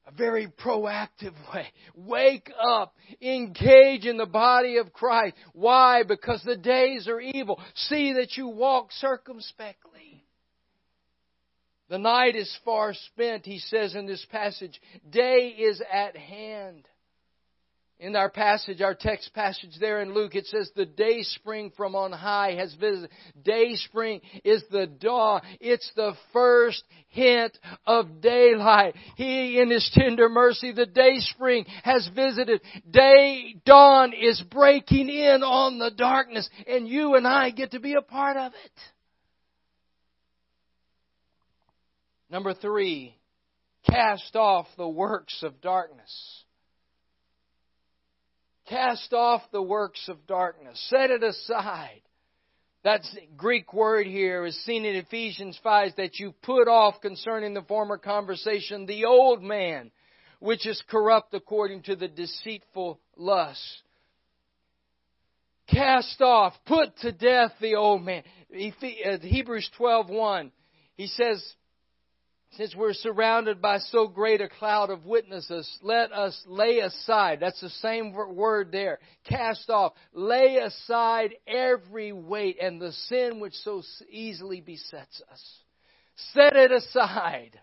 a 0.07 0.13
very 0.13 0.47
proactive 0.47 1.35
way. 1.55 1.67
Wake 1.95 2.51
up. 2.59 2.95
Engage 3.21 4.07
in 4.07 4.17
the 4.17 4.27
body 4.27 4.79
of 4.79 4.93
Christ. 4.93 5.37
Why? 5.53 6.03
Because 6.03 6.43
the 6.43 6.57
days 6.57 7.07
are 7.09 7.21
evil. 7.21 7.61
See 7.75 8.15
that 8.15 8.37
you 8.37 8.49
walk 8.49 8.93
circumspectly. 8.93 9.98
The 11.89 11.99
night 11.99 12.37
is 12.37 12.55
far 12.65 12.93
spent, 12.93 13.47
he 13.47 13.59
says 13.59 13.95
in 13.95 14.07
this 14.07 14.25
passage. 14.31 14.81
Day 15.11 15.49
is 15.59 15.83
at 15.91 16.17
hand. 16.17 16.87
In 18.01 18.15
our 18.15 18.31
passage, 18.31 18.81
our 18.81 18.95
text 18.95 19.35
passage 19.35 19.73
there 19.81 20.01
in 20.01 20.15
Luke, 20.15 20.37
it 20.37 20.47
says, 20.47 20.71
The 20.77 20.87
day 20.87 21.23
spring 21.23 21.73
from 21.77 21.97
on 21.97 22.13
high 22.13 22.53
has 22.53 22.73
visited. 22.75 23.11
Day 23.43 23.75
spring 23.75 24.21
is 24.45 24.63
the 24.71 24.87
dawn. 24.87 25.41
It's 25.61 25.91
the 25.97 26.13
first 26.33 26.85
hint 27.09 27.59
of 27.87 28.21
daylight. 28.21 28.95
He, 29.17 29.61
in 29.61 29.69
His 29.71 29.91
tender 29.93 30.29
mercy, 30.29 30.71
the 30.71 30.87
day 30.87 31.19
spring 31.19 31.65
has 31.83 32.09
visited. 32.15 32.61
Day, 32.89 33.57
dawn 33.67 34.13
is 34.13 34.41
breaking 34.49 35.09
in 35.09 35.43
on 35.43 35.81
the 35.81 35.91
darkness, 35.91 36.49
and 36.69 36.87
you 36.87 37.17
and 37.17 37.27
I 37.27 37.51
get 37.51 37.73
to 37.73 37.81
be 37.81 37.95
a 37.95 38.03
part 38.03 38.37
of 38.37 38.53
it. 38.65 38.73
Number 42.31 42.55
three, 42.55 43.17
cast 43.89 44.37
off 44.37 44.67
the 44.77 44.89
works 44.89 45.43
of 45.43 45.61
darkness. 45.61 46.45
Cast 48.69 49.15
off 49.15 49.43
the 49.51 49.63
works 49.63 50.09
of 50.09 50.27
darkness. 50.27 50.79
Set 50.91 51.11
it 51.11 51.23
aside. 51.23 52.03
That 52.85 53.01
Greek 53.37 53.73
word 53.73 54.07
here 54.07 54.45
is 54.45 54.65
seen 54.65 54.85
in 54.85 54.97
Ephesians 54.97 55.59
5 55.63 55.93
that 55.97 56.19
you 56.19 56.33
put 56.43 56.69
off 56.69 57.01
concerning 57.01 57.55
the 57.55 57.63
former 57.63 57.99
conversation 57.99 58.87
the 58.87 59.07
old 59.07 59.43
man, 59.43 59.91
which 60.39 60.67
is 60.67 60.83
corrupt 60.89 61.35
according 61.35 61.83
to 61.85 61.97
the 61.97 62.09
deceitful 62.09 63.01
lust. 63.17 63.83
Cast 65.69 66.21
off, 66.21 66.55
put 66.67 66.97
to 66.99 67.13
death 67.13 67.53
the 67.61 67.75
old 67.75 68.03
man. 68.03 68.23
Uh, 68.55 69.19
Hebrews 69.21 69.71
12:1. 69.79 70.51
He 70.95 71.07
says, 71.09 71.45
since 72.53 72.75
we're 72.75 72.95
surrounded 72.95 73.61
by 73.61 73.79
so 73.79 74.09
great 74.09 74.41
a 74.41 74.49
cloud 74.49 74.91
of 74.91 75.05
witnesses, 75.05 75.69
let 75.83 76.13
us 76.13 76.41
lay 76.47 76.79
aside. 76.79 77.41
That's 77.41 77.61
the 77.61 77.71
same 77.71 78.13
word 78.13 78.73
there. 78.73 78.99
Cast 79.29 79.69
off. 79.71 79.93
Lay 80.13 80.57
aside 80.57 81.35
every 81.47 82.13
weight 82.13 82.57
and 82.61 82.81
the 82.81 82.93
sin 82.93 83.39
which 83.41 83.55
so 83.55 83.83
easily 84.11 84.61
besets 84.61 85.23
us. 85.31 85.43
Set 86.33 86.57
it 86.57 86.73
aside. 86.73 87.61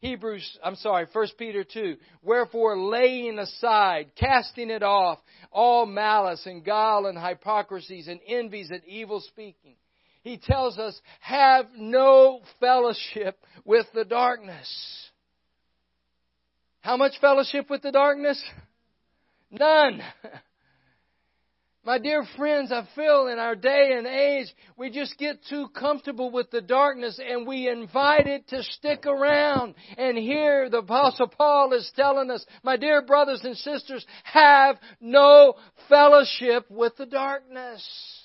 Hebrews, 0.00 0.58
I'm 0.64 0.76
sorry, 0.76 1.06
1 1.12 1.26
Peter 1.38 1.62
2. 1.62 1.96
Wherefore 2.22 2.80
laying 2.80 3.38
aside, 3.38 4.12
casting 4.16 4.70
it 4.70 4.82
off, 4.82 5.18
all 5.52 5.84
malice 5.84 6.46
and 6.46 6.64
guile 6.64 7.04
and 7.04 7.18
hypocrisies 7.18 8.08
and 8.08 8.20
envies 8.26 8.70
and 8.70 8.82
evil 8.86 9.20
speaking 9.20 9.76
he 10.22 10.38
tells 10.38 10.78
us, 10.78 11.00
have 11.20 11.66
no 11.76 12.40
fellowship 12.58 13.38
with 13.64 13.86
the 13.94 14.04
darkness. 14.04 14.68
How 16.80 16.96
much 16.96 17.12
fellowship 17.20 17.68
with 17.70 17.82
the 17.82 17.92
darkness? 17.92 18.42
None. 19.50 20.02
My 21.82 21.98
dear 21.98 22.24
friends, 22.36 22.70
I 22.70 22.86
feel 22.94 23.28
in 23.28 23.38
our 23.38 23.56
day 23.56 23.92
and 23.96 24.06
age, 24.06 24.48
we 24.76 24.90
just 24.90 25.16
get 25.16 25.38
too 25.48 25.68
comfortable 25.68 26.30
with 26.30 26.50
the 26.50 26.60
darkness 26.60 27.18
and 27.18 27.46
we 27.46 27.70
invite 27.70 28.26
it 28.26 28.46
to 28.48 28.62
stick 28.62 29.06
around. 29.06 29.74
And 29.96 30.18
here 30.18 30.68
the 30.68 30.78
Apostle 30.78 31.28
Paul 31.28 31.72
is 31.72 31.90
telling 31.96 32.30
us, 32.30 32.44
my 32.62 32.76
dear 32.76 33.00
brothers 33.00 33.40
and 33.44 33.56
sisters, 33.56 34.04
have 34.24 34.76
no 35.00 35.54
fellowship 35.88 36.66
with 36.70 36.96
the 36.98 37.06
darkness. 37.06 38.19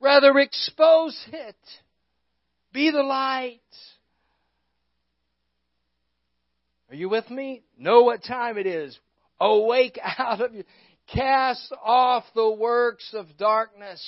Rather, 0.00 0.38
expose 0.38 1.18
it. 1.32 1.56
Be 2.72 2.90
the 2.90 3.02
light. 3.02 3.60
Are 6.90 6.94
you 6.94 7.08
with 7.08 7.28
me? 7.30 7.62
Know 7.76 8.02
what 8.02 8.22
time 8.24 8.56
it 8.56 8.66
is. 8.66 8.98
Awake 9.40 9.98
out 10.18 10.40
of 10.40 10.54
you. 10.54 10.64
Cast 11.12 11.72
off 11.82 12.24
the 12.34 12.50
works 12.50 13.12
of 13.14 13.36
darkness. 13.36 14.02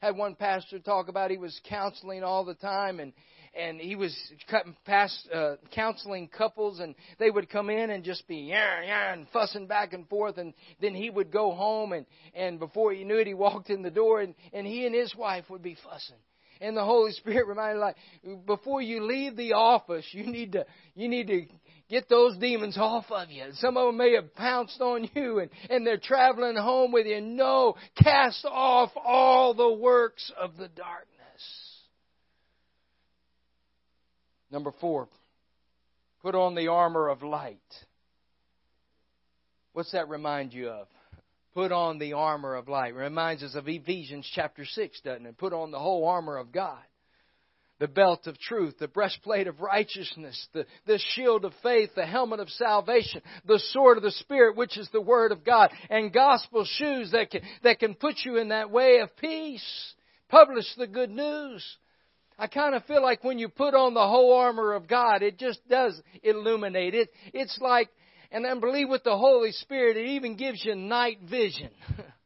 Had 0.00 0.16
one 0.16 0.34
pastor 0.34 0.78
talk 0.78 1.08
about 1.08 1.30
he 1.30 1.38
was 1.38 1.60
counseling 1.68 2.24
all 2.24 2.44
the 2.44 2.54
time 2.54 2.98
and 2.98 3.12
and 3.54 3.80
he 3.80 3.96
was 3.96 4.16
past 4.84 5.28
uh, 5.34 5.56
counseling 5.74 6.28
couples, 6.28 6.80
and 6.80 6.94
they 7.18 7.30
would 7.30 7.50
come 7.50 7.70
in 7.70 7.90
and 7.90 8.04
just 8.04 8.26
be 8.26 8.36
yeah 8.36 8.82
yeah 8.84 9.12
and 9.12 9.26
fussing 9.32 9.66
back 9.66 9.92
and 9.92 10.08
forth, 10.08 10.38
and 10.38 10.54
then 10.80 10.94
he 10.94 11.10
would 11.10 11.30
go 11.30 11.52
home, 11.52 11.92
and 11.92 12.06
and 12.34 12.58
before 12.58 12.92
he 12.92 13.04
knew 13.04 13.18
it, 13.18 13.26
he 13.26 13.34
walked 13.42 13.70
in 13.70 13.82
the 13.82 13.90
door, 13.90 14.20
and 14.20 14.34
and 14.52 14.66
he 14.66 14.86
and 14.86 14.94
his 14.94 15.14
wife 15.14 15.44
would 15.50 15.62
be 15.62 15.76
fussing. 15.84 16.16
And 16.60 16.76
the 16.76 16.84
Holy 16.84 17.12
Spirit 17.12 17.46
reminded 17.46 17.80
like 17.80 17.96
before 18.46 18.80
you 18.80 19.04
leave 19.04 19.36
the 19.36 19.52
office, 19.52 20.06
you 20.12 20.26
need 20.26 20.52
to 20.52 20.64
you 20.94 21.08
need 21.08 21.26
to 21.26 21.46
get 21.90 22.08
those 22.08 22.38
demons 22.38 22.78
off 22.78 23.04
of 23.10 23.30
you. 23.30 23.44
Some 23.54 23.76
of 23.76 23.86
them 23.86 23.98
may 23.98 24.14
have 24.14 24.34
pounced 24.34 24.80
on 24.80 25.10
you 25.14 25.40
and, 25.40 25.50
and 25.68 25.86
they're 25.86 25.98
traveling 25.98 26.56
home 26.56 26.90
with 26.90 27.06
you. 27.06 27.20
No, 27.20 27.74
cast 28.02 28.46
off 28.46 28.90
all 28.96 29.52
the 29.52 29.72
works 29.72 30.32
of 30.40 30.56
the 30.56 30.68
darkness. 30.68 31.11
Number 34.52 34.72
four, 34.80 35.08
put 36.20 36.34
on 36.34 36.54
the 36.54 36.68
armor 36.68 37.08
of 37.08 37.22
light. 37.22 37.58
What's 39.72 39.92
that 39.92 40.10
remind 40.10 40.52
you 40.52 40.68
of? 40.68 40.86
Put 41.54 41.72
on 41.72 41.98
the 41.98 42.12
armor 42.12 42.54
of 42.54 42.68
light. 42.68 42.92
It 42.92 42.98
reminds 42.98 43.42
us 43.42 43.54
of 43.54 43.66
Ephesians 43.66 44.30
chapter 44.34 44.66
6, 44.66 45.00
doesn't 45.00 45.24
it? 45.24 45.38
Put 45.38 45.54
on 45.54 45.70
the 45.70 45.78
whole 45.78 46.06
armor 46.06 46.36
of 46.36 46.52
God. 46.52 46.78
The 47.78 47.88
belt 47.88 48.26
of 48.26 48.38
truth, 48.38 48.78
the 48.78 48.86
breastplate 48.86 49.48
of 49.48 49.60
righteousness, 49.60 50.46
the, 50.52 50.66
the 50.86 50.98
shield 51.14 51.44
of 51.44 51.52
faith, 51.62 51.90
the 51.96 52.06
helmet 52.06 52.38
of 52.38 52.48
salvation, 52.50 53.22
the 53.46 53.60
sword 53.70 53.96
of 53.96 54.04
the 54.04 54.12
Spirit, 54.12 54.56
which 54.56 54.78
is 54.78 54.88
the 54.92 55.00
Word 55.00 55.32
of 55.32 55.44
God, 55.44 55.70
and 55.90 56.12
gospel 56.12 56.64
shoes 56.64 57.10
that 57.10 57.30
can, 57.30 57.40
that 57.64 57.80
can 57.80 57.94
put 57.94 58.16
you 58.24 58.36
in 58.36 58.50
that 58.50 58.70
way 58.70 58.98
of 58.98 59.16
peace. 59.16 59.94
Publish 60.28 60.66
the 60.76 60.86
good 60.86 61.10
news. 61.10 61.64
I 62.38 62.46
kind 62.46 62.74
of 62.74 62.84
feel 62.84 63.02
like 63.02 63.22
when 63.24 63.38
you 63.38 63.48
put 63.48 63.74
on 63.74 63.94
the 63.94 64.06
whole 64.06 64.34
armor 64.34 64.72
of 64.72 64.88
God, 64.88 65.22
it 65.22 65.38
just 65.38 65.66
does 65.68 66.00
illuminate 66.22 66.94
it. 66.94 67.10
It's 67.32 67.58
like, 67.60 67.88
and 68.30 68.46
I 68.46 68.54
believe 68.58 68.88
with 68.88 69.04
the 69.04 69.16
Holy 69.16 69.52
Spirit, 69.52 69.96
it 69.96 70.06
even 70.06 70.36
gives 70.36 70.64
you 70.64 70.74
night 70.74 71.18
vision. 71.28 71.70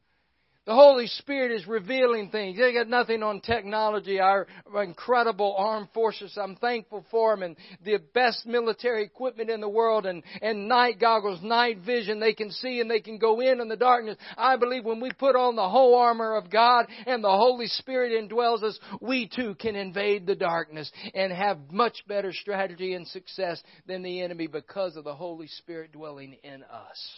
The 0.67 0.75
Holy 0.75 1.07
Spirit 1.07 1.53
is 1.53 1.65
revealing 1.65 2.29
things. 2.29 2.57
They 2.57 2.73
got 2.73 2.89
nothing 2.89 3.23
on 3.23 3.39
technology. 3.39 4.19
Our 4.19 4.47
incredible 4.83 5.55
armed 5.57 5.87
forces, 5.93 6.37
I'm 6.37 6.57
thankful 6.57 7.05
for 7.09 7.33
them, 7.33 7.43
and 7.43 7.55
the 7.85 7.99
best 8.13 8.45
military 8.45 9.05
equipment 9.05 9.49
in 9.49 9.61
the 9.61 9.69
world, 9.69 10.05
and, 10.05 10.23
and 10.41 10.67
night 10.67 10.99
goggles, 10.99 11.41
night 11.41 11.77
vision. 11.85 12.19
They 12.19 12.33
can 12.33 12.51
see 12.51 12.81
and 12.81 12.91
they 12.91 12.99
can 12.99 13.17
go 13.17 13.39
in 13.39 13.61
in 13.61 13.69
the 13.69 13.77
darkness. 13.77 14.17
I 14.37 14.57
believe 14.57 14.83
when 14.83 14.99
we 14.99 15.09
put 15.13 15.37
on 15.37 15.55
the 15.55 15.69
whole 15.69 15.95
armor 15.95 16.35
of 16.35 16.51
God 16.51 16.87
and 17.05 17.23
the 17.23 17.29
Holy 17.29 17.67
Spirit 17.67 18.11
indwells 18.11 18.61
us, 18.61 18.77
we 18.99 19.29
too 19.33 19.55
can 19.55 19.77
invade 19.77 20.27
the 20.27 20.35
darkness 20.35 20.91
and 21.15 21.31
have 21.31 21.71
much 21.71 22.03
better 22.09 22.33
strategy 22.33 22.93
and 22.93 23.07
success 23.07 23.63
than 23.85 24.03
the 24.03 24.19
enemy 24.19 24.47
because 24.47 24.97
of 24.97 25.05
the 25.05 25.15
Holy 25.15 25.47
Spirit 25.47 25.93
dwelling 25.93 26.35
in 26.43 26.63
us. 26.63 27.09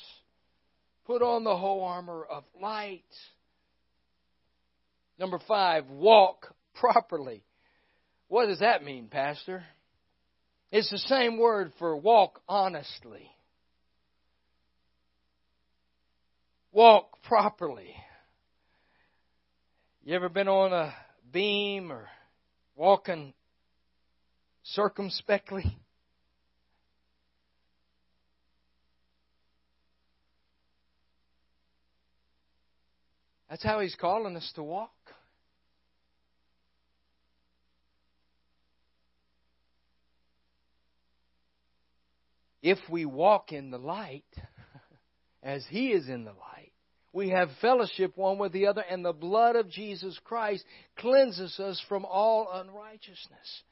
Put 1.05 1.23
on 1.23 1.43
the 1.43 1.57
whole 1.57 1.83
armor 1.83 2.23
of 2.23 2.43
light. 2.61 3.01
Number 5.19 5.39
five, 5.47 5.89
walk 5.89 6.55
properly. 6.75 7.43
What 8.29 8.45
does 8.45 8.59
that 8.59 8.83
mean, 8.85 9.07
Pastor? 9.07 9.63
It's 10.71 10.89
the 10.89 10.97
same 10.97 11.37
word 11.37 11.73
for 11.77 11.97
walk 11.97 12.41
honestly. 12.47 13.29
Walk 16.71 17.21
properly. 17.23 17.93
You 20.05 20.15
ever 20.15 20.29
been 20.29 20.47
on 20.47 20.71
a 20.71 20.93
beam 21.31 21.91
or 21.91 22.07
walking 22.75 23.33
circumspectly? 24.63 25.77
That's 33.49 33.63
how 33.63 33.79
he's 33.79 33.95
calling 33.95 34.35
us 34.35 34.49
to 34.55 34.63
walk. 34.63 34.91
If 42.61 42.77
we 42.89 43.05
walk 43.05 43.51
in 43.51 43.71
the 43.71 43.77
light, 43.77 44.25
as 45.43 45.65
he 45.69 45.91
is 45.91 46.07
in 46.09 46.25
the 46.25 46.31
light, 46.31 46.73
we 47.13 47.29
have 47.29 47.49
fellowship 47.61 48.15
one 48.15 48.37
with 48.37 48.51
the 48.51 48.67
other, 48.67 48.81
and 48.81 49.03
the 49.03 49.13
blood 49.13 49.55
of 49.55 49.69
Jesus 49.69 50.19
Christ 50.23 50.63
cleanses 50.97 51.59
us 51.59 51.81
from 51.89 52.05
all 52.05 52.49
unrighteousness. 52.51 53.63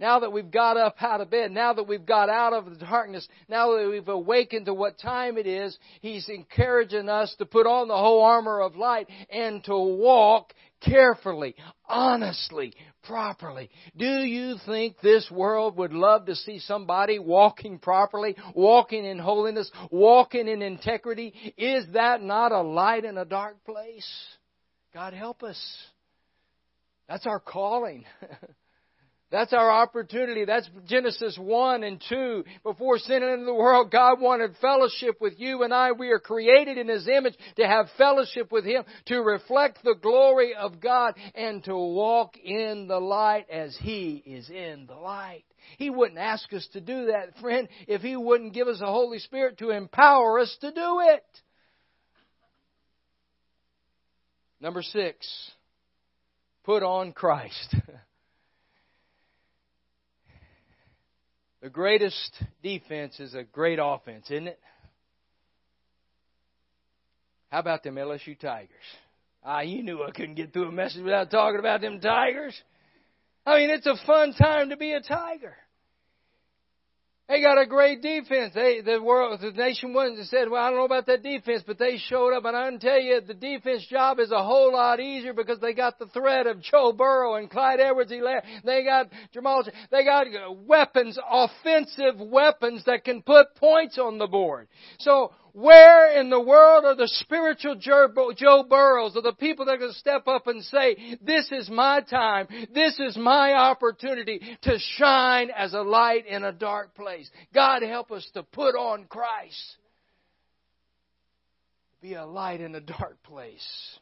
Now 0.00 0.20
that 0.20 0.32
we've 0.32 0.50
got 0.50 0.78
up 0.78 0.96
out 1.00 1.20
of 1.20 1.30
bed, 1.30 1.52
now 1.52 1.74
that 1.74 1.86
we've 1.86 2.06
got 2.06 2.30
out 2.30 2.54
of 2.54 2.70
the 2.70 2.84
darkness, 2.84 3.28
now 3.48 3.76
that 3.76 3.88
we've 3.88 4.08
awakened 4.08 4.66
to 4.66 4.74
what 4.74 4.98
time 4.98 5.36
it 5.36 5.46
is, 5.46 5.76
He's 6.00 6.28
encouraging 6.28 7.08
us 7.08 7.34
to 7.38 7.46
put 7.46 7.66
on 7.66 7.86
the 7.86 7.96
whole 7.96 8.24
armor 8.24 8.60
of 8.60 8.76
light 8.76 9.08
and 9.28 9.62
to 9.64 9.76
walk 9.76 10.54
carefully, 10.80 11.54
honestly, 11.86 12.72
properly. 13.02 13.70
Do 13.96 14.22
you 14.22 14.56
think 14.66 14.96
this 15.00 15.30
world 15.30 15.76
would 15.76 15.92
love 15.92 16.26
to 16.26 16.34
see 16.34 16.58
somebody 16.58 17.18
walking 17.18 17.78
properly, 17.78 18.36
walking 18.54 19.04
in 19.04 19.18
holiness, 19.18 19.70
walking 19.90 20.48
in 20.48 20.62
integrity? 20.62 21.34
Is 21.58 21.84
that 21.92 22.22
not 22.22 22.52
a 22.52 22.62
light 22.62 23.04
in 23.04 23.18
a 23.18 23.26
dark 23.26 23.62
place? 23.64 24.08
God 24.94 25.12
help 25.12 25.42
us. 25.42 25.60
That's 27.08 27.26
our 27.26 27.40
calling. 27.40 28.04
That's 29.30 29.52
our 29.52 29.70
opportunity. 29.70 30.44
That's 30.44 30.68
Genesis 30.88 31.38
1 31.40 31.84
and 31.84 32.02
2. 32.08 32.44
Before 32.64 32.98
sin 32.98 33.22
entered 33.22 33.46
the 33.46 33.54
world, 33.54 33.92
God 33.92 34.20
wanted 34.20 34.56
fellowship 34.60 35.20
with 35.20 35.34
you 35.38 35.62
and 35.62 35.72
I. 35.72 35.92
We 35.92 36.10
are 36.10 36.18
created 36.18 36.78
in 36.78 36.88
His 36.88 37.06
image 37.06 37.36
to 37.56 37.66
have 37.66 37.86
fellowship 37.96 38.50
with 38.50 38.64
Him, 38.64 38.82
to 39.06 39.18
reflect 39.18 39.78
the 39.84 39.94
glory 39.94 40.54
of 40.56 40.80
God, 40.80 41.14
and 41.36 41.62
to 41.64 41.76
walk 41.76 42.36
in 42.38 42.88
the 42.88 42.98
light 42.98 43.48
as 43.48 43.76
He 43.80 44.20
is 44.26 44.50
in 44.50 44.86
the 44.88 44.96
light. 44.96 45.44
He 45.78 45.90
wouldn't 45.90 46.18
ask 46.18 46.52
us 46.52 46.66
to 46.72 46.80
do 46.80 47.06
that, 47.06 47.38
friend, 47.40 47.68
if 47.86 48.02
He 48.02 48.16
wouldn't 48.16 48.52
give 48.52 48.66
us 48.66 48.80
the 48.80 48.86
Holy 48.86 49.20
Spirit 49.20 49.58
to 49.58 49.70
empower 49.70 50.40
us 50.40 50.56
to 50.60 50.72
do 50.72 51.00
it. 51.04 51.24
Number 54.60 54.82
six, 54.82 55.52
put 56.64 56.82
on 56.82 57.12
Christ. 57.12 57.76
The 61.62 61.68
greatest 61.68 62.42
defense 62.62 63.20
is 63.20 63.34
a 63.34 63.44
great 63.44 63.78
offense, 63.82 64.30
isn't 64.30 64.48
it? 64.48 64.58
How 67.50 67.58
about 67.58 67.82
them 67.82 67.96
LSU 67.96 68.38
Tigers? 68.38 68.70
Ah, 69.44 69.60
you 69.60 69.82
knew 69.82 70.02
I 70.02 70.10
couldn't 70.10 70.36
get 70.36 70.52
through 70.52 70.68
a 70.68 70.72
message 70.72 71.02
without 71.02 71.30
talking 71.30 71.58
about 71.58 71.80
them 71.80 72.00
Tigers. 72.00 72.58
I 73.44 73.58
mean, 73.58 73.70
it's 73.70 73.86
a 73.86 73.96
fun 74.06 74.34
time 74.34 74.70
to 74.70 74.76
be 74.76 74.92
a 74.92 75.00
Tiger. 75.00 75.56
They 77.30 77.40
got 77.40 77.62
a 77.62 77.66
great 77.66 78.02
defense. 78.02 78.54
They, 78.56 78.80
the 78.80 79.00
world, 79.00 79.38
the 79.40 79.52
nation 79.52 79.94
went 79.94 80.18
and 80.18 80.26
said, 80.26 80.50
well, 80.50 80.64
I 80.64 80.68
don't 80.68 80.80
know 80.80 80.84
about 80.84 81.06
that 81.06 81.22
defense, 81.22 81.62
but 81.64 81.78
they 81.78 81.96
showed 81.96 82.34
up. 82.36 82.44
And 82.44 82.56
I 82.56 82.68
can 82.68 82.80
tell 82.80 83.00
you, 83.00 83.20
the 83.20 83.34
defense 83.34 83.86
job 83.88 84.18
is 84.18 84.32
a 84.32 84.42
whole 84.42 84.72
lot 84.72 84.98
easier 84.98 85.32
because 85.32 85.60
they 85.60 85.72
got 85.72 86.00
the 86.00 86.06
threat 86.06 86.48
of 86.48 86.60
Joe 86.60 86.92
Burrow 86.92 87.36
and 87.36 87.48
Clyde 87.48 87.78
Edwards 87.78 88.10
They 88.10 88.82
got 88.82 89.06
Jamal, 89.32 89.64
they 89.92 90.04
got 90.04 90.26
uh, 90.26 90.50
weapons, 90.50 91.20
offensive 91.30 92.18
weapons 92.18 92.82
that 92.86 93.04
can 93.04 93.22
put 93.22 93.54
points 93.54 93.96
on 93.96 94.18
the 94.18 94.26
board. 94.26 94.66
So 94.98 95.32
where 95.52 96.18
in 96.18 96.30
the 96.30 96.40
world 96.40 96.84
are 96.84 96.96
the 96.96 97.08
spiritual 97.08 97.76
Joe 97.76 98.64
Burrows, 98.68 99.16
or 99.16 99.22
the 99.22 99.32
people 99.32 99.64
that 99.66 99.72
are 99.72 99.78
going 99.78 99.92
to 99.92 99.98
step 99.98 100.26
up 100.26 100.46
and 100.46 100.64
say, 100.64 101.16
this 101.22 101.50
is 101.52 101.68
my 101.70 102.00
time, 102.00 102.46
this 102.74 102.98
is 102.98 103.16
my 103.16 103.52
opportunity 103.52 104.40
to 104.62 104.78
shine 104.96 105.50
as 105.50 105.74
a 105.74 105.82
light 105.82 106.26
in 106.26 106.44
a 106.44 106.52
dark 106.52 106.94
place. 106.94 107.30
God 107.54 107.82
help 107.82 108.10
us 108.10 108.28
to 108.34 108.42
put 108.42 108.74
on 108.74 109.04
Christ. 109.04 109.76
Be 112.00 112.14
a 112.14 112.24
light 112.24 112.60
in 112.60 112.74
a 112.74 112.80
dark 112.80 113.22
place. 113.24 113.98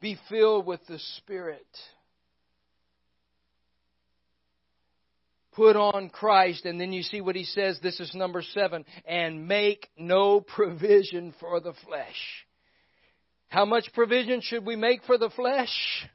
Be 0.00 0.16
filled 0.28 0.66
with 0.66 0.80
the 0.86 1.00
Spirit. 1.16 1.66
Put 5.58 5.74
on 5.74 6.08
Christ, 6.10 6.66
and 6.66 6.80
then 6.80 6.92
you 6.92 7.02
see 7.02 7.20
what 7.20 7.34
he 7.34 7.42
says. 7.42 7.80
This 7.82 7.98
is 7.98 8.14
number 8.14 8.42
seven. 8.42 8.84
And 9.04 9.48
make 9.48 9.88
no 9.98 10.40
provision 10.40 11.34
for 11.40 11.58
the 11.58 11.72
flesh. 11.84 12.46
How 13.48 13.64
much 13.64 13.92
provision 13.92 14.40
should 14.40 14.64
we 14.64 14.76
make 14.76 15.02
for 15.02 15.18
the 15.18 15.30
flesh? 15.30 16.06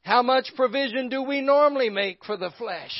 How 0.00 0.22
much 0.22 0.50
provision 0.56 1.10
do 1.10 1.22
we 1.22 1.42
normally 1.42 1.90
make 1.90 2.24
for 2.24 2.38
the 2.38 2.50
flesh? 2.56 2.96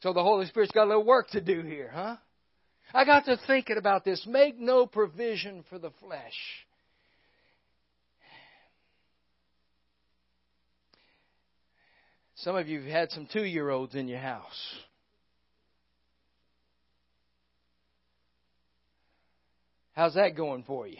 So 0.00 0.12
the 0.12 0.24
Holy 0.24 0.46
Spirit's 0.46 0.72
got 0.72 0.86
a 0.86 0.88
little 0.88 1.04
work 1.04 1.30
to 1.30 1.40
do 1.40 1.62
here, 1.62 1.92
huh? 1.94 2.16
I 2.92 3.04
got 3.04 3.26
to 3.26 3.38
thinking 3.46 3.76
about 3.76 4.04
this. 4.04 4.26
Make 4.26 4.58
no 4.58 4.86
provision 4.86 5.62
for 5.70 5.78
the 5.78 5.92
flesh. 6.00 6.34
Some 12.42 12.56
of 12.56 12.68
you 12.68 12.80
have 12.80 12.90
had 12.90 13.10
some 13.10 13.28
two 13.30 13.44
year 13.44 13.68
olds 13.68 13.94
in 13.94 14.08
your 14.08 14.18
house. 14.18 14.74
How's 19.92 20.14
that 20.14 20.36
going 20.36 20.64
for 20.64 20.86
you? 20.86 20.96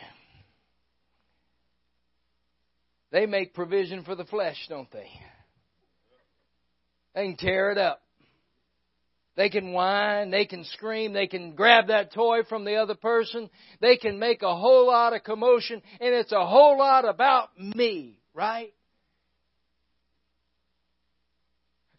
They 3.10 3.24
make 3.24 3.54
provision 3.54 4.04
for 4.04 4.14
the 4.14 4.26
flesh, 4.26 4.56
don't 4.68 4.90
they? 4.92 5.08
They 7.14 7.28
can 7.28 7.36
tear 7.36 7.72
it 7.72 7.78
up. 7.78 8.02
They 9.36 9.48
can 9.48 9.72
whine, 9.72 10.30
they 10.30 10.44
can 10.44 10.64
scream, 10.64 11.14
they 11.14 11.26
can 11.26 11.54
grab 11.54 11.86
that 11.86 12.12
toy 12.12 12.42
from 12.46 12.66
the 12.66 12.74
other 12.74 12.94
person, 12.94 13.48
they 13.80 13.96
can 13.96 14.18
make 14.18 14.42
a 14.42 14.54
whole 14.54 14.88
lot 14.88 15.14
of 15.14 15.24
commotion, 15.24 15.80
and 16.00 16.14
it's 16.14 16.32
a 16.32 16.46
whole 16.46 16.76
lot 16.76 17.08
about 17.08 17.48
me, 17.58 18.18
right? 18.34 18.74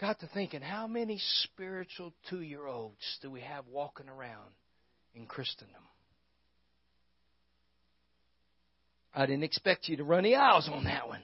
Got 0.02 0.20
to 0.20 0.28
thinking, 0.34 0.62
how 0.62 0.88
many 0.88 1.20
spiritual 1.44 2.12
two 2.28 2.42
year 2.42 2.66
olds 2.66 3.20
do 3.22 3.30
we 3.30 3.42
have 3.42 3.68
walking 3.68 4.10
around 4.10 4.50
in 5.14 5.28
Christendom? 5.28 5.76
I 9.14 9.28
didn't 9.28 9.44
expect 9.44 9.88
you 9.88 9.98
to 9.98 10.04
run 10.04 10.24
the 10.24 10.36
aisles 10.36 10.68
on 10.72 10.86
that 10.86 11.08
one. 11.08 11.22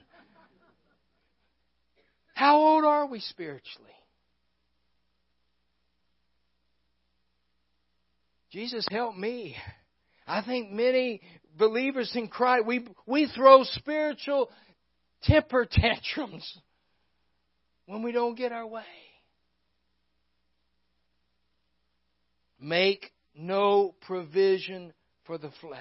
How 2.34 2.56
old 2.58 2.84
are 2.84 3.06
we 3.06 3.18
spiritually? 3.18 3.90
Jesus 8.52 8.86
help 8.90 9.16
me. 9.16 9.56
I 10.24 10.42
think 10.42 10.70
many 10.70 11.20
believers 11.58 12.12
in 12.14 12.28
Christ, 12.28 12.64
we, 12.64 12.86
we 13.06 13.26
throw 13.34 13.64
spiritual 13.64 14.50
temper 15.24 15.66
tantrums 15.70 16.58
when 17.88 18.02
we 18.02 18.12
don't 18.12 18.36
get 18.36 18.52
our 18.52 18.66
way. 18.66 18.82
Make 22.60 23.12
no 23.34 23.94
provision 24.02 24.92
for 25.24 25.38
the 25.38 25.50
flesh. 25.62 25.80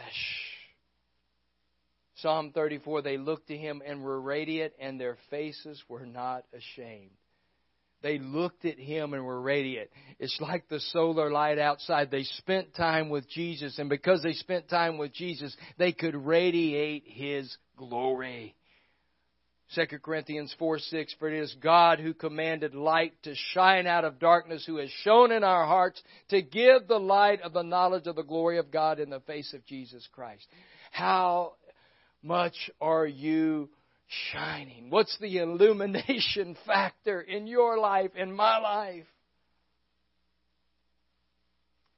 Psalm 2.15 2.51
34 2.53 3.01
They 3.01 3.17
looked 3.17 3.49
to 3.49 3.57
him 3.57 3.81
and 3.85 4.01
were 4.01 4.21
radiant, 4.21 4.73
and 4.79 4.99
their 4.99 5.17
faces 5.29 5.83
were 5.89 6.05
not 6.05 6.45
ashamed. 6.53 7.11
They 8.01 8.19
looked 8.19 8.63
at 8.63 8.79
him 8.79 9.13
and 9.13 9.25
were 9.25 9.41
radiant. 9.41 9.89
It's 10.17 10.37
like 10.39 10.69
the 10.69 10.79
solar 10.79 11.29
light 11.29 11.59
outside. 11.59 12.09
They 12.09 12.23
spent 12.23 12.73
time 12.73 13.09
with 13.09 13.27
Jesus, 13.29 13.79
and 13.79 13.89
because 13.89 14.23
they 14.23 14.33
spent 14.33 14.69
time 14.69 14.97
with 14.97 15.13
Jesus, 15.13 15.55
they 15.77 15.91
could 15.91 16.15
radiate 16.15 17.03
his 17.05 17.53
glory. 17.75 18.55
2 19.75 19.99
Corinthians 19.99 20.55
4 20.57 20.79
6, 20.79 21.15
for 21.19 21.27
it 21.27 21.41
is 21.41 21.55
God 21.61 21.99
who 21.99 22.13
commanded 22.13 22.73
light 22.73 23.13
to 23.23 23.35
shine 23.53 23.85
out 23.85 24.05
of 24.05 24.19
darkness, 24.19 24.65
who 24.65 24.77
has 24.77 24.89
shown 25.03 25.31
in 25.31 25.43
our 25.43 25.65
hearts 25.65 26.01
to 26.29 26.41
give 26.41 26.87
the 26.87 26.99
light 26.99 27.41
of 27.41 27.51
the 27.51 27.63
knowledge 27.63 28.07
of 28.07 28.15
the 28.15 28.23
glory 28.23 28.59
of 28.59 28.71
God 28.71 28.99
in 28.99 29.09
the 29.09 29.19
face 29.21 29.53
of 29.53 29.65
Jesus 29.65 30.07
Christ. 30.13 30.47
How 30.91 31.53
much 32.23 32.71
are 32.79 33.05
you 33.05 33.69
shining? 34.31 34.89
What's 34.89 35.17
the 35.19 35.39
illumination 35.39 36.55
factor 36.65 37.19
in 37.19 37.45
your 37.45 37.77
life, 37.77 38.11
in 38.15 38.31
my 38.31 38.59
life? 38.59 39.05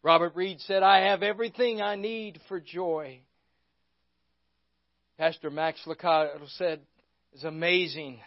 Robert 0.01 0.35
Reed 0.35 0.59
said, 0.61 0.81
I 0.81 1.09
have 1.09 1.21
everything 1.21 1.81
I 1.81 1.95
need 1.95 2.39
for 2.47 2.59
joy. 2.59 3.19
Pastor 5.17 5.51
Max 5.51 5.81
Lucado 5.85 6.39
said, 6.57 6.79
is 7.33 7.43
amazing. 7.43 8.19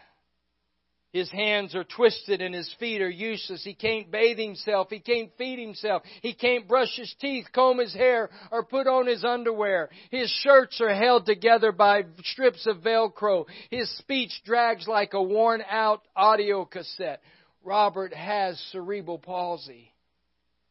His 1.13 1.31
hands 1.31 1.75
are 1.75 1.85
twisted 1.85 2.41
and 2.41 2.55
his 2.55 2.75
feet 2.81 3.03
are 3.03 3.11
useless. 3.11 3.63
He 3.63 3.75
can't 3.75 4.11
bathe 4.11 4.39
himself. 4.39 4.89
He 4.89 4.99
can't 4.99 5.31
feed 5.37 5.59
himself. 5.59 6.03
He 6.23 6.33
can't 6.33 6.67
brush 6.67 6.97
his 6.97 7.15
teeth, 7.21 7.47
comb 7.53 7.79
his 7.79 7.93
hair, 7.93 8.31
or 8.51 8.65
put 8.65 8.87
on 8.87 9.07
his 9.07 9.23
underwear. 9.23 9.91
His 10.11 10.31
shirts 10.43 10.81
are 10.81 10.95
held 10.95 11.27
together 11.27 11.71
by 11.71 12.05
strips 12.25 12.67
of 12.67 12.79
Velcro. 12.79 13.45
His 13.71 13.95
speech 13.99 14.33
drags 14.47 14.89
like 14.89 15.13
a 15.13 15.23
worn 15.23 15.63
out 15.71 16.01
audio 16.17 16.65
cassette. 16.65 17.21
Robert 17.63 18.15
has 18.15 18.59
cerebral 18.73 19.19
palsy. 19.19 19.92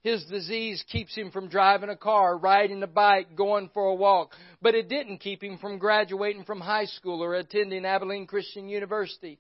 His 0.03 0.25
disease 0.25 0.83
keeps 0.91 1.13
him 1.15 1.29
from 1.29 1.47
driving 1.47 1.89
a 1.89 1.95
car, 1.95 2.35
riding 2.37 2.81
a 2.81 2.87
bike, 2.87 3.35
going 3.35 3.69
for 3.73 3.85
a 3.85 3.95
walk. 3.95 4.33
But 4.61 4.73
it 4.73 4.89
didn't 4.89 5.19
keep 5.19 5.43
him 5.43 5.59
from 5.59 5.77
graduating 5.77 6.45
from 6.45 6.59
high 6.59 6.85
school 6.85 7.23
or 7.23 7.35
attending 7.35 7.85
Abilene 7.85 8.25
Christian 8.25 8.67
University. 8.67 9.39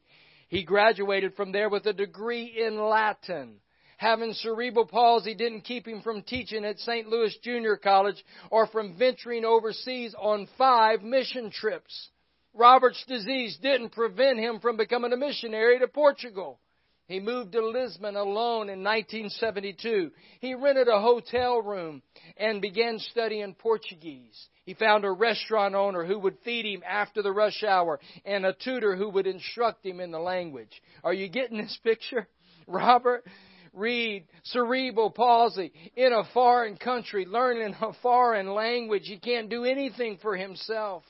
He 0.49 0.63
graduated 0.63 1.35
from 1.35 1.51
there 1.51 1.69
with 1.69 1.87
a 1.87 1.93
degree 1.93 2.61
in 2.63 2.77
Latin. 2.77 3.55
Having 3.97 4.33
cerebral 4.33 4.85
palsy 4.85 5.33
didn't 5.33 5.61
keep 5.61 5.87
him 5.87 6.01
from 6.01 6.23
teaching 6.23 6.65
at 6.65 6.79
St. 6.79 7.07
Louis 7.07 7.35
Junior 7.43 7.77
College 7.77 8.23
or 8.49 8.67
from 8.67 8.97
venturing 8.97 9.45
overseas 9.45 10.13
on 10.19 10.47
five 10.57 11.01
mission 11.01 11.51
trips. 11.51 12.09
Robert's 12.53 13.03
disease 13.07 13.57
didn't 13.61 13.91
prevent 13.91 14.39
him 14.39 14.59
from 14.59 14.75
becoming 14.75 15.13
a 15.13 15.17
missionary 15.17 15.79
to 15.79 15.87
Portugal. 15.87 16.59
He 17.11 17.19
moved 17.19 17.51
to 17.51 17.67
Lisbon 17.67 18.15
alone 18.15 18.69
in 18.69 18.85
1972. 18.85 20.11
He 20.39 20.55
rented 20.55 20.87
a 20.87 21.01
hotel 21.01 21.61
room 21.61 22.01
and 22.37 22.61
began 22.61 22.99
studying 22.99 23.53
Portuguese. 23.53 24.47
He 24.63 24.75
found 24.75 25.03
a 25.03 25.11
restaurant 25.11 25.75
owner 25.75 26.05
who 26.05 26.17
would 26.19 26.37
feed 26.45 26.65
him 26.65 26.83
after 26.87 27.21
the 27.21 27.33
rush 27.33 27.63
hour 27.63 27.99
and 28.23 28.45
a 28.45 28.53
tutor 28.53 28.95
who 28.95 29.09
would 29.09 29.27
instruct 29.27 29.85
him 29.85 29.99
in 29.99 30.11
the 30.11 30.19
language. 30.19 30.71
Are 31.03 31.13
you 31.13 31.27
getting 31.27 31.57
this 31.57 31.77
picture? 31.83 32.29
Robert 32.67 33.25
Reed, 33.73 34.27
cerebral 34.43 35.11
palsy, 35.11 35.73
in 35.97 36.13
a 36.13 36.23
foreign 36.33 36.77
country, 36.77 37.25
learning 37.25 37.75
a 37.81 37.91
foreign 38.01 38.53
language. 38.53 39.03
He 39.03 39.17
can't 39.17 39.49
do 39.49 39.65
anything 39.65 40.17
for 40.21 40.37
himself. 40.37 41.03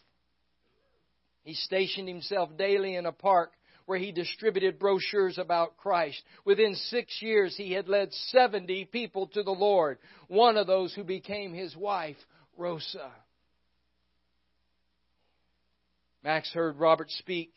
He 1.44 1.54
stationed 1.54 2.08
himself 2.08 2.58
daily 2.58 2.96
in 2.96 3.06
a 3.06 3.12
park 3.12 3.52
where 3.86 3.98
he 3.98 4.12
distributed 4.12 4.80
brochures 4.80 5.38
about 5.38 5.78
Christ. 5.78 6.22
Within 6.46 6.76
six 6.76 7.22
years, 7.22 7.56
he 7.56 7.74
had 7.74 7.88
led 7.88 8.14
70 8.14 8.86
people 8.86 9.28
to 9.28 9.44
the 9.44 9.52
Lord. 9.52 9.98
One 10.28 10.58
of 10.58 10.68
those 10.68 10.94
who 10.94 11.04
became 11.04 11.54
his 11.54 11.76
wife, 11.76 12.18
Rosa. 12.58 13.12
Max 16.24 16.52
heard 16.54 16.78
Robert 16.78 17.10
speak. 17.10 17.54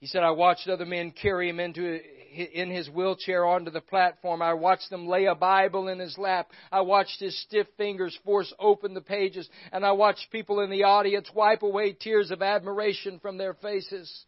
He 0.00 0.06
said, 0.06 0.22
I 0.22 0.30
watched 0.30 0.66
other 0.66 0.86
men 0.86 1.10
carry 1.10 1.48
him 1.48 1.60
into 1.60 2.00
in 2.32 2.70
his 2.70 2.88
wheelchair 2.88 3.44
onto 3.44 3.70
the 3.70 3.80
platform. 3.80 4.40
I 4.40 4.54
watched 4.54 4.88
them 4.88 5.06
lay 5.06 5.26
a 5.26 5.34
Bible 5.34 5.88
in 5.88 5.98
his 5.98 6.16
lap. 6.16 6.50
I 6.72 6.80
watched 6.80 7.20
his 7.20 7.38
stiff 7.42 7.66
fingers 7.76 8.18
force 8.24 8.52
open 8.58 8.94
the 8.94 9.00
pages, 9.02 9.48
and 9.72 9.84
I 9.84 9.92
watched 9.92 10.30
people 10.30 10.60
in 10.60 10.70
the 10.70 10.84
audience 10.84 11.28
wipe 11.34 11.62
away 11.62 11.92
tears 11.92 12.30
of 12.30 12.40
admiration 12.40 13.18
from 13.18 13.36
their 13.36 13.54
faces. 13.54 14.24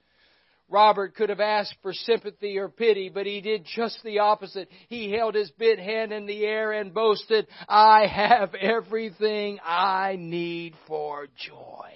Robert 0.72 1.14
could 1.14 1.28
have 1.28 1.40
asked 1.40 1.76
for 1.82 1.92
sympathy 1.92 2.56
or 2.56 2.68
pity, 2.70 3.10
but 3.10 3.26
he 3.26 3.42
did 3.42 3.66
just 3.76 4.02
the 4.02 4.20
opposite. 4.20 4.68
He 4.88 5.12
held 5.12 5.34
his 5.34 5.50
bit 5.52 5.78
hand 5.78 6.12
in 6.12 6.24
the 6.24 6.44
air 6.46 6.72
and 6.72 6.94
boasted, 6.94 7.46
I 7.68 8.06
have 8.06 8.54
everything 8.54 9.58
I 9.62 10.16
need 10.18 10.74
for 10.88 11.28
joy. 11.36 11.92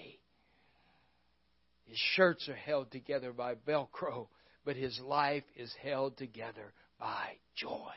His 1.87 1.99
shirts 2.15 2.49
are 2.49 2.55
held 2.55 2.93
together 2.93 3.33
by 3.33 3.55
Velcro, 3.55 4.29
but 4.65 4.77
his 4.77 5.01
life 5.01 5.45
is 5.57 5.75
held 5.83 6.19
together 6.19 6.75
by 7.01 7.39
joy. 7.55 7.95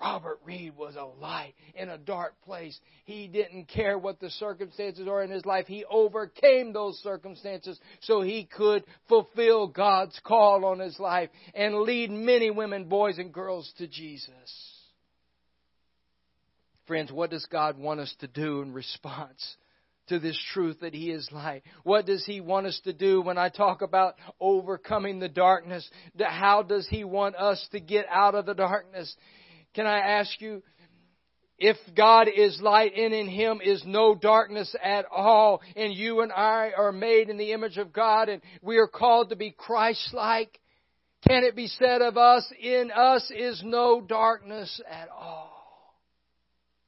Robert 0.00 0.40
Reed 0.44 0.76
was 0.76 0.94
a 0.96 1.04
light 1.04 1.54
in 1.74 1.88
a 1.88 1.96
dark 1.96 2.34
place. 2.42 2.78
He 3.04 3.28
didn't 3.28 3.68
care 3.68 3.96
what 3.98 4.20
the 4.20 4.30
circumstances 4.30 5.08
are 5.08 5.22
in 5.22 5.30
his 5.30 5.46
life. 5.46 5.66
He 5.66 5.84
overcame 5.86 6.72
those 6.72 6.98
circumstances 6.98 7.80
so 8.00 8.20
he 8.20 8.44
could 8.44 8.84
fulfill 9.08 9.68
God's 9.68 10.20
call 10.24 10.64
on 10.66 10.80
his 10.80 10.98
life 10.98 11.30
and 11.54 11.80
lead 11.80 12.10
many 12.10 12.50
women, 12.50 12.84
boys, 12.84 13.18
and 13.18 13.32
girls 13.32 13.72
to 13.78 13.86
Jesus. 13.86 14.30
Friends, 16.86 17.10
what 17.10 17.30
does 17.30 17.46
God 17.46 17.78
want 17.78 18.00
us 18.00 18.14
to 18.20 18.28
do 18.28 18.62
in 18.62 18.72
response 18.72 19.56
to 20.08 20.20
this 20.20 20.40
truth 20.52 20.80
that 20.80 20.94
He 20.94 21.10
is 21.10 21.28
light? 21.32 21.62
What 21.82 22.06
does 22.06 22.24
He 22.24 22.40
want 22.40 22.66
us 22.66 22.80
to 22.84 22.92
do 22.92 23.20
when 23.20 23.38
I 23.38 23.48
talk 23.48 23.82
about 23.82 24.14
overcoming 24.40 25.18
the 25.18 25.28
darkness? 25.28 25.88
How 26.18 26.62
does 26.62 26.86
He 26.88 27.02
want 27.02 27.34
us 27.34 27.66
to 27.72 27.80
get 27.80 28.06
out 28.08 28.36
of 28.36 28.46
the 28.46 28.54
darkness? 28.54 29.14
Can 29.76 29.86
I 29.86 29.98
ask 29.98 30.40
you, 30.40 30.62
if 31.58 31.76
God 31.94 32.28
is 32.34 32.58
light 32.62 32.94
and 32.96 33.12
in 33.12 33.28
Him 33.28 33.60
is 33.62 33.82
no 33.84 34.14
darkness 34.14 34.74
at 34.82 35.04
all, 35.10 35.60
and 35.76 35.92
you 35.92 36.22
and 36.22 36.32
I 36.32 36.72
are 36.76 36.92
made 36.92 37.28
in 37.28 37.36
the 37.36 37.52
image 37.52 37.76
of 37.76 37.92
God 37.92 38.30
and 38.30 38.40
we 38.62 38.78
are 38.78 38.88
called 38.88 39.30
to 39.30 39.36
be 39.36 39.50
Christ-like, 39.50 40.58
can 41.28 41.44
it 41.44 41.54
be 41.54 41.66
said 41.66 42.00
of 42.00 42.16
us, 42.16 42.50
in 42.58 42.90
us 42.90 43.30
is 43.30 43.62
no 43.64 44.00
darkness 44.00 44.80
at 44.90 45.10
all? 45.10 45.52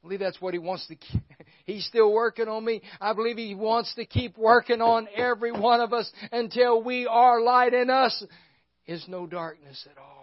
I 0.01 0.07
believe 0.07 0.19
that's 0.19 0.41
what 0.41 0.55
He 0.55 0.59
wants 0.59 0.87
to 0.87 0.95
keep. 0.95 1.21
He's 1.65 1.85
still 1.85 2.11
working 2.11 2.47
on 2.47 2.65
me. 2.65 2.81
I 2.99 3.13
believe 3.13 3.37
He 3.37 3.53
wants 3.53 3.93
to 3.95 4.05
keep 4.05 4.35
working 4.35 4.81
on 4.81 5.07
every 5.15 5.51
one 5.51 5.79
of 5.79 5.93
us 5.93 6.11
until 6.31 6.81
we 6.81 7.05
are 7.05 7.39
light 7.39 7.75
in 7.75 7.91
us 7.91 8.23
is 8.87 9.05
no 9.07 9.27
darkness 9.27 9.87
at 9.91 9.97
all. 9.99 10.18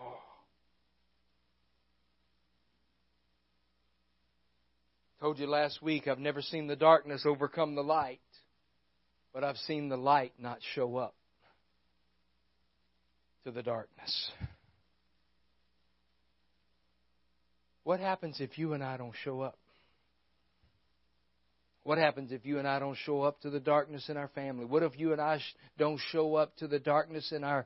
Told 5.21 5.39
you 5.39 5.47
last 5.47 5.81
week 5.81 6.09
I've 6.09 6.19
never 6.19 6.43
seen 6.43 6.67
the 6.67 6.77
darkness 6.77 7.25
overcome 7.25 7.75
the 7.75 7.83
light, 7.83 8.21
but 9.33 9.45
I've 9.45 9.57
seen 9.57 9.89
the 9.89 9.97
light 9.97 10.35
not 10.39 10.59
show 10.75 10.97
up 10.97 11.15
to 13.45 13.51
the 13.51 13.63
darkness. 13.63 14.31
What 17.85 18.01
happens 18.01 18.41
if 18.41 18.59
you 18.59 18.75
and 18.75 18.85
I 18.85 18.99
don't 18.99 19.15
show 19.25 19.41
up? 19.41 19.57
What 21.83 21.99
happens 21.99 22.33
if 22.33 22.45
you 22.45 22.59
and 22.59 22.67
I 22.67 22.79
don't 22.79 22.99
show 22.99 23.23
up 23.23 23.41
to 23.43 23.51
the 23.51 23.61
darkness 23.61 24.09
in 24.11 24.17
our 24.17 24.29
family? 24.29 24.65
What 24.65 24.83
if 24.83 24.99
you 24.99 25.13
and 25.13 25.21
I 25.21 25.41
don't 25.79 26.01
show 26.11 26.35
up 26.35 26.57
to 26.57 26.67
the 26.67 26.81
darkness 26.81 27.33
in 27.33 27.45
our 27.45 27.65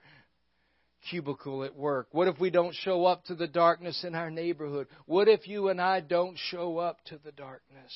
cubicle 1.09 1.65
at 1.65 1.77
work? 1.77 2.09
What 2.13 2.29
if 2.29 2.39
we 2.39 2.51
don't 2.51 2.75
show 2.75 3.05
up 3.05 3.25
to 3.27 3.35
the 3.35 3.47
darkness 3.47 4.05
in 4.05 4.15
our 4.15 4.31
neighborhood? 4.31 4.89
What 5.07 5.29
if 5.29 5.49
you 5.49 5.69
and 5.69 5.81
I 5.81 6.01
don't 6.01 6.37
show 6.37 6.79
up 6.79 7.03
to 7.07 7.19
the 7.25 7.33
darkness? 7.33 7.93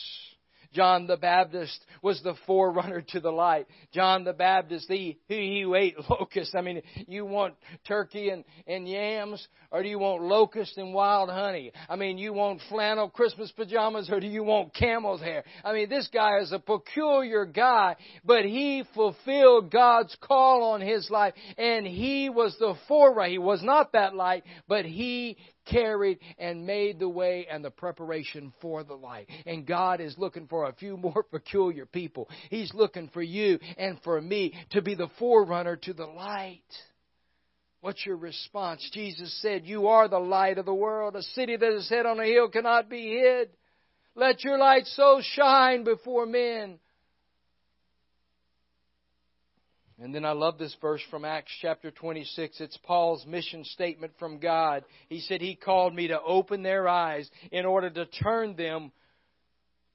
John 0.75 1.07
the 1.07 1.17
Baptist 1.17 1.79
was 2.03 2.21
the 2.23 2.35
forerunner 2.47 3.01
to 3.09 3.21
the 3.21 3.31
light. 3.31 3.67
John 3.93 4.25
the 4.25 4.33
Baptist, 4.33 4.87
he, 4.89 5.19
he 5.29 5.63
who 5.63 5.75
ate 5.75 5.95
locusts. 6.11 6.55
I 6.57 6.61
mean, 6.61 6.83
you 7.07 7.25
want 7.25 7.55
turkey 7.87 8.31
and, 8.31 8.45
and 8.67 8.89
yams, 8.89 9.47
or 9.71 9.83
do 9.83 9.89
you 9.89 9.99
want 9.99 10.23
locusts 10.23 10.77
and 10.77 10.93
wild 10.93 11.31
honey? 11.31 11.73
I 11.89 11.97
mean, 11.97 12.19
you 12.19 12.33
want 12.33 12.61
flannel 12.69 13.09
Christmas 13.09 13.53
pajamas, 13.53 14.11
or 14.11 14.21
do 14.21 14.27
you 14.27 14.43
want 14.43 14.75
camel's 14.75 15.21
hair? 15.21 15.45
I 15.65 15.73
mean, 15.73 15.89
this 15.89 16.09
guy 16.13 16.41
is 16.41 16.53
a 16.53 16.59
peculiar 16.59 17.47
guy, 17.47 17.97
but 18.25 18.45
he 18.45 18.85
fulfilled 18.95 19.71
God's 19.71 20.17
call 20.21 20.73
on 20.73 20.81
his 20.81 21.09
life, 21.11 21.35
and 21.57 21.87
he 21.87 22.29
was 22.29 22.57
the 22.59 22.75
forerunner. 22.89 23.31
He 23.31 23.39
was 23.39 23.63
not 23.63 23.93
that 23.93 24.15
light, 24.15 24.45
but 24.69 24.85
he 24.85 25.37
carried 25.65 26.19
and 26.39 26.67
made 26.67 26.99
the 26.99 27.09
way 27.09 27.47
and 27.51 27.65
the 27.65 27.71
preparation 27.71 28.53
for 28.61 28.85
the 28.85 28.95
light. 28.95 29.29
And 29.47 29.67
God 29.67 30.01
is 30.01 30.17
looking 30.19 30.47
for 30.47 30.69
a 30.69 30.75
few 30.75 30.97
more 30.99 31.23
peculiar 31.23 31.87
people. 31.87 32.29
He's 32.51 32.73
looking 32.75 33.09
for 33.13 33.23
you 33.23 33.59
and 33.77 33.99
for 34.03 34.21
me 34.21 34.55
to 34.71 34.83
be 34.83 34.95
the 34.95 35.11
forerunner 35.19 35.77
to 35.77 35.93
the 35.93 36.07
light. 36.07 36.63
What's 37.81 38.07
your 38.07 38.17
response? 38.17 38.89
Jesus 38.95 39.39
said, 39.43 39.67
You 39.67 39.89
are 39.89 40.09
the 40.09 40.19
light 40.19 40.57
of 40.57 40.65
the 40.65 40.73
world. 40.75 41.17
A 41.17 41.23
city 41.23 41.57
that 41.57 41.77
is 41.77 41.87
set 41.89 42.07
on 42.07 42.19
a 42.19 42.25
hill 42.25 42.49
cannot 42.49 42.89
be 42.89 43.19
hid. 43.19 43.51
Let 44.15 44.43
your 44.43 44.59
light 44.59 44.87
so 44.87 45.21
shine 45.23 45.85
before 45.85 46.25
men 46.25 46.79
And 50.01 50.13
then 50.13 50.25
I 50.25 50.33
love 50.33 50.59
this 50.59 50.77
verse 50.81 51.03
from 51.09 51.25
Acts 51.25 51.53
chapter 51.63 51.91
26. 51.93 52.61
It's 52.61 52.77
Paul's 52.79 53.25
mission 53.27 53.65
statement 53.65 54.13
from 54.19 54.41
God. 54.41 54.85
He 55.09 55.21
said, 55.21 55.41
He 55.41 55.55
called 55.55 55.95
me 55.95 56.09
to 56.09 56.21
open 56.21 56.63
their 56.63 56.89
eyes 56.89 57.31
in 57.53 57.65
order 57.65 57.91
to 57.91 58.07
turn 58.07 58.57
them 58.57 58.91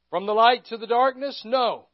from 0.10 0.26
the 0.26 0.34
light 0.34 0.66
to 0.68 0.78
the 0.78 0.88
darkness? 0.88 1.42
No 1.44 1.89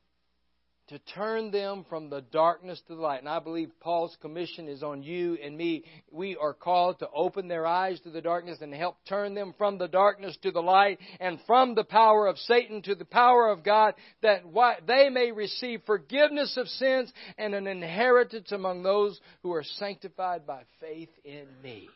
to 0.88 1.00
turn 1.00 1.52
them 1.52 1.86
from 1.90 2.10
the 2.10 2.22
darkness 2.22 2.82
to 2.88 2.96
the 2.96 3.02
light. 3.02 3.20
And 3.20 3.30
I 3.30 3.40
believe 3.40 3.72
Paul's 3.80 4.16
commission 4.22 4.68
is 4.68 4.84
on 4.84 5.02
you 5.02 5.38
and 5.44 5.58
me. 5.58 5.84
We 6.12 6.38
are 6.38 6.54
called 6.54 7.00
to 7.00 7.10
open 7.14 7.48
their 7.48 7.66
eyes 7.66 8.00
to 8.02 8.12
the 8.12 8.22
darkness 8.22 8.60
and 8.62 8.74
help 8.74 8.98
turn 9.08 9.34
them 9.34 9.54
from 9.58 9.78
the 9.78 9.88
darkness 9.88 10.38
to 10.44 10.52
the 10.52 10.62
light 10.62 11.00
and 11.20 11.40
from 11.48 11.76
the 11.76 11.84
power 11.84 12.28
of 12.28 12.38
Satan 12.38 12.82
to 12.84 12.96
the 12.96 13.06
power 13.06 13.50
of 13.50 13.64
God 13.64 13.96
that 14.22 14.44
they 14.88 15.10
may 15.10 15.32
receive 15.32 15.82
forgiveness 15.86 16.56
of 16.58 16.68
sins 16.68 17.12
and 17.38 17.56
an 17.56 17.68
inheritance 17.68 18.52
among 18.52 18.84
those 18.84 19.20
who 19.44 19.54
are 19.54 19.64
sanctified 19.64 20.46
by 20.46 20.62
faith 20.80 21.10
in 21.24 21.48
me. 21.64 21.90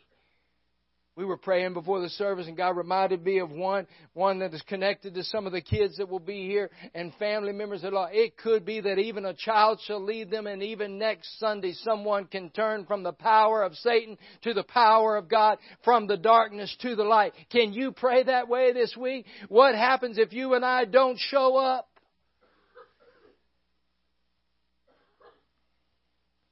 We 1.20 1.26
were 1.26 1.36
praying 1.36 1.74
before 1.74 1.99
the 1.99 2.07
service 2.07 2.47
and 2.47 2.55
God 2.55 2.78
reminded 2.78 3.26
me 3.26 3.39
of 3.39 3.51
one, 3.51 3.88
one 4.13 4.39
that 4.39 4.53
is 4.53 4.61
connected 4.61 5.15
to 5.15 5.24
some 5.26 5.45
of 5.45 5.51
the 5.51 5.59
kids 5.59 5.97
that 5.97 6.07
will 6.07 6.22
be 6.22 6.47
here 6.47 6.70
and 6.95 7.13
family 7.15 7.51
members 7.51 7.82
that 7.82 7.93
are, 7.93 8.09
it 8.09 8.38
could 8.38 8.63
be 8.63 8.80
that 8.80 8.97
even 8.97 9.26
a 9.26 9.34
child 9.34 9.82
shall 9.84 10.01
lead 10.01 10.32
them 10.32 10.47
and 10.47 10.63
even 10.63 10.97
next 10.97 11.38
Sunday 11.38 11.74
someone 11.74 12.24
can 12.24 12.49
turn 12.51 12.86
from 12.86 13.03
the 13.03 13.11
power 13.11 13.63
of 13.63 13.76
Satan 13.76 14.17
to 14.43 14.53
the 14.53 14.63
power 14.63 15.17
of 15.17 15.28
God, 15.28 15.57
from 15.84 16.07
the 16.07 16.15
darkness 16.15 16.74
to 16.84 16.95
the 16.95 17.03
light. 17.03 17.34
Can 17.51 17.74
you 17.74 17.91
pray 17.91 18.24
that 18.24 18.47
way 18.47 18.72
this 18.72 18.95
week? 18.95 19.26
What 19.49 19.76
happens 19.76 20.17
if 20.17 20.32
you 20.32 20.53
and 20.53 20.63
I 20.63 20.86
don't 20.86 21.20
show 21.20 21.57
up? 21.57 21.89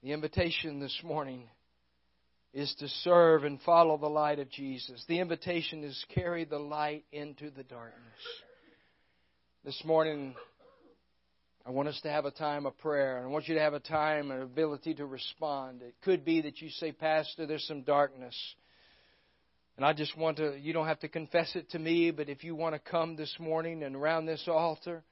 The 0.03 0.11
invitation 0.11 0.81
this 0.81 0.99
morning 1.05 1.47
is 2.53 2.73
to 2.79 2.87
serve 2.87 3.43
and 3.43 3.61
follow 3.61 3.97
the 3.97 4.07
light 4.07 4.39
of 4.39 4.49
Jesus. 4.49 5.03
The 5.07 5.19
invitation 5.19 5.83
is 5.83 6.05
carry 6.13 6.45
the 6.45 6.59
light 6.59 7.05
into 7.11 7.49
the 7.49 7.63
darkness. 7.63 8.03
This 9.63 9.81
morning, 9.83 10.33
I 11.65 11.71
want 11.71 11.89
us 11.89 11.99
to 12.03 12.09
have 12.09 12.25
a 12.25 12.31
time 12.31 12.65
of 12.65 12.77
prayer. 12.77 13.21
I 13.21 13.27
want 13.27 13.47
you 13.47 13.55
to 13.55 13.61
have 13.61 13.73
a 13.73 13.79
time 13.81 14.31
and 14.31 14.41
ability 14.41 14.93
to 14.95 15.05
respond. 15.05 15.81
It 15.81 15.95
could 16.03 16.23
be 16.23 16.41
that 16.41 16.61
you 16.61 16.69
say, 16.69 16.93
Pastor, 16.93 17.45
there's 17.45 17.67
some 17.67 17.81
darkness. 17.81 18.35
And 19.75 19.85
I 19.85 19.93
just 19.93 20.17
want 20.17 20.37
to, 20.37 20.57
you 20.57 20.73
don't 20.73 20.87
have 20.87 21.01
to 21.01 21.09
confess 21.09 21.55
it 21.55 21.69
to 21.71 21.79
me, 21.79 22.11
but 22.11 22.29
if 22.29 22.43
you 22.43 22.55
want 22.55 22.73
to 22.75 22.79
come 22.79 23.15
this 23.15 23.35
morning 23.39 23.83
and 23.83 23.95
around 23.95 24.25
this 24.25 24.43
altar, 24.47 25.03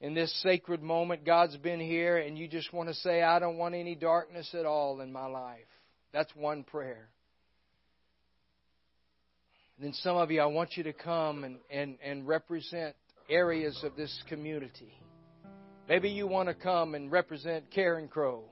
in 0.00 0.14
this 0.14 0.32
sacred 0.42 0.82
moment, 0.82 1.24
God's 1.24 1.56
been 1.56 1.80
here, 1.80 2.16
and 2.16 2.38
you 2.38 2.48
just 2.48 2.72
want 2.72 2.88
to 2.88 2.94
say, 2.94 3.22
I 3.22 3.38
don't 3.38 3.58
want 3.58 3.74
any 3.74 3.94
darkness 3.94 4.48
at 4.54 4.64
all 4.64 5.00
in 5.00 5.12
my 5.12 5.26
life. 5.26 5.58
That's 6.12 6.34
one 6.36 6.62
prayer. 6.64 7.08
And 9.76 9.86
then 9.86 9.92
some 9.94 10.16
of 10.16 10.30
you, 10.30 10.40
I 10.40 10.46
want 10.46 10.76
you 10.76 10.84
to 10.84 10.92
come 10.92 11.44
and, 11.44 11.56
and, 11.70 11.96
and 12.04 12.26
represent 12.26 12.94
areas 13.28 13.80
of 13.82 13.96
this 13.96 14.22
community. 14.28 14.92
Maybe 15.88 16.10
you 16.10 16.26
want 16.26 16.48
to 16.48 16.54
come 16.54 16.94
and 16.94 17.10
represent 17.10 17.70
Carencro 17.70 18.42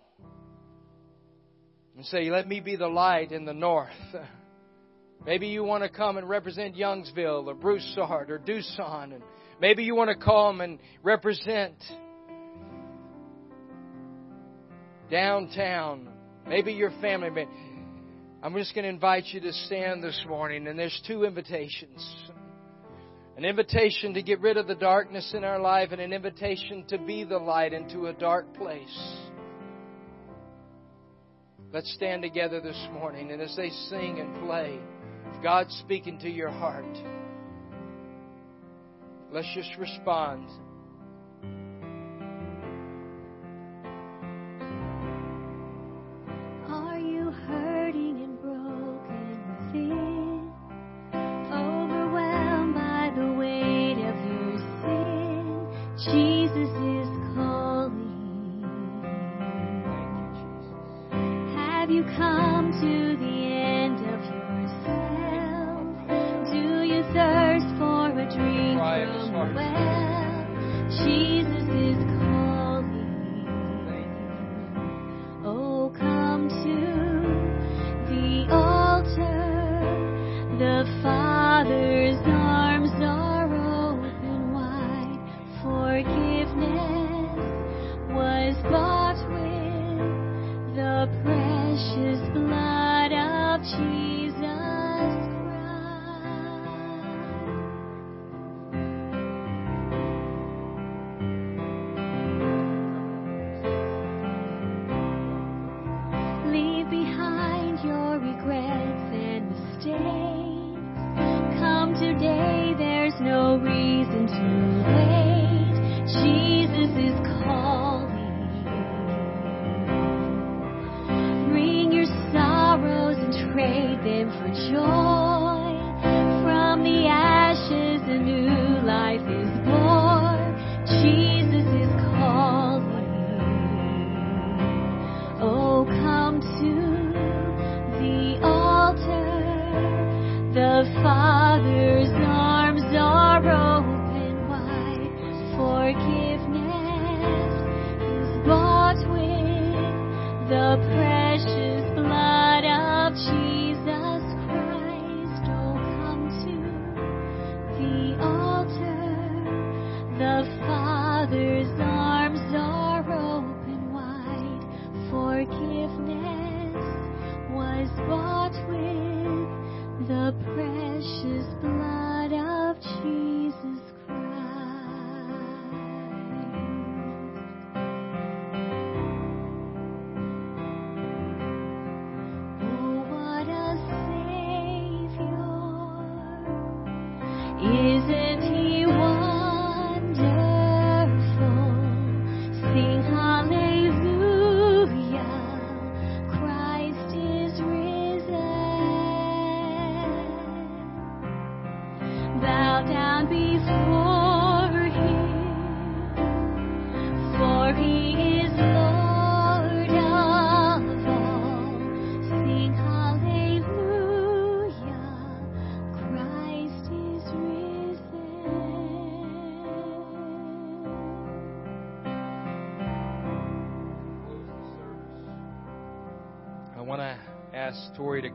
and 1.97 2.05
say, 2.07 2.31
Let 2.31 2.49
me 2.49 2.61
be 2.61 2.77
the 2.77 2.89
light 2.89 3.33
in 3.33 3.45
the 3.45 3.55
north. 3.55 3.91
Maybe 5.27 5.49
you 5.49 5.63
want 5.63 5.83
to 5.85 5.91
come 5.91 6.17
and 6.17 6.29
represent 6.29 6.75
Youngsville 6.75 7.47
or 7.47 7.55
Broussard 7.55 8.31
or 8.31 8.39
Duson. 8.39 9.13
And 9.13 9.23
maybe 9.61 9.85
you 9.85 9.95
want 9.95 10.09
to 10.09 10.17
come 10.17 10.63
and 10.63 10.79
represent 11.03 11.75
downtown 15.11 16.09
Maybe 16.51 16.73
your 16.73 16.91
family. 17.01 17.31
May. 17.31 17.47
I'm 18.43 18.55
just 18.57 18.75
going 18.75 18.83
to 18.83 18.91
invite 18.91 19.27
you 19.27 19.41
to 19.41 19.53
stand 19.53 20.03
this 20.03 20.25
morning, 20.29 20.67
and 20.67 20.77
there's 20.77 21.01
two 21.07 21.23
invitations 21.23 22.15
an 23.37 23.45
invitation 23.45 24.13
to 24.15 24.23
get 24.23 24.41
rid 24.41 24.57
of 24.57 24.67
the 24.67 24.75
darkness 24.75 25.33
in 25.33 25.45
our 25.45 25.61
life, 25.61 25.91
and 25.93 26.01
an 26.01 26.13
invitation 26.13 26.85
to 26.89 26.99
be 26.99 27.23
the 27.23 27.39
light 27.39 27.73
into 27.73 28.09
a 28.09 28.13
dark 28.13 28.53
place. 28.55 29.17
Let's 31.73 31.91
stand 31.95 32.21
together 32.23 32.61
this 32.61 32.89
morning, 32.93 33.31
and 33.31 33.41
as 33.41 33.55
they 33.57 33.71
sing 33.89 34.19
and 34.19 34.45
play, 34.45 34.77
if 35.33 35.43
God's 35.45 35.73
speaking 35.77 36.19
to 36.19 36.29
your 36.29 36.51
heart, 36.51 36.99
let's 39.33 39.49
just 39.55 39.71
respond. 39.79 40.51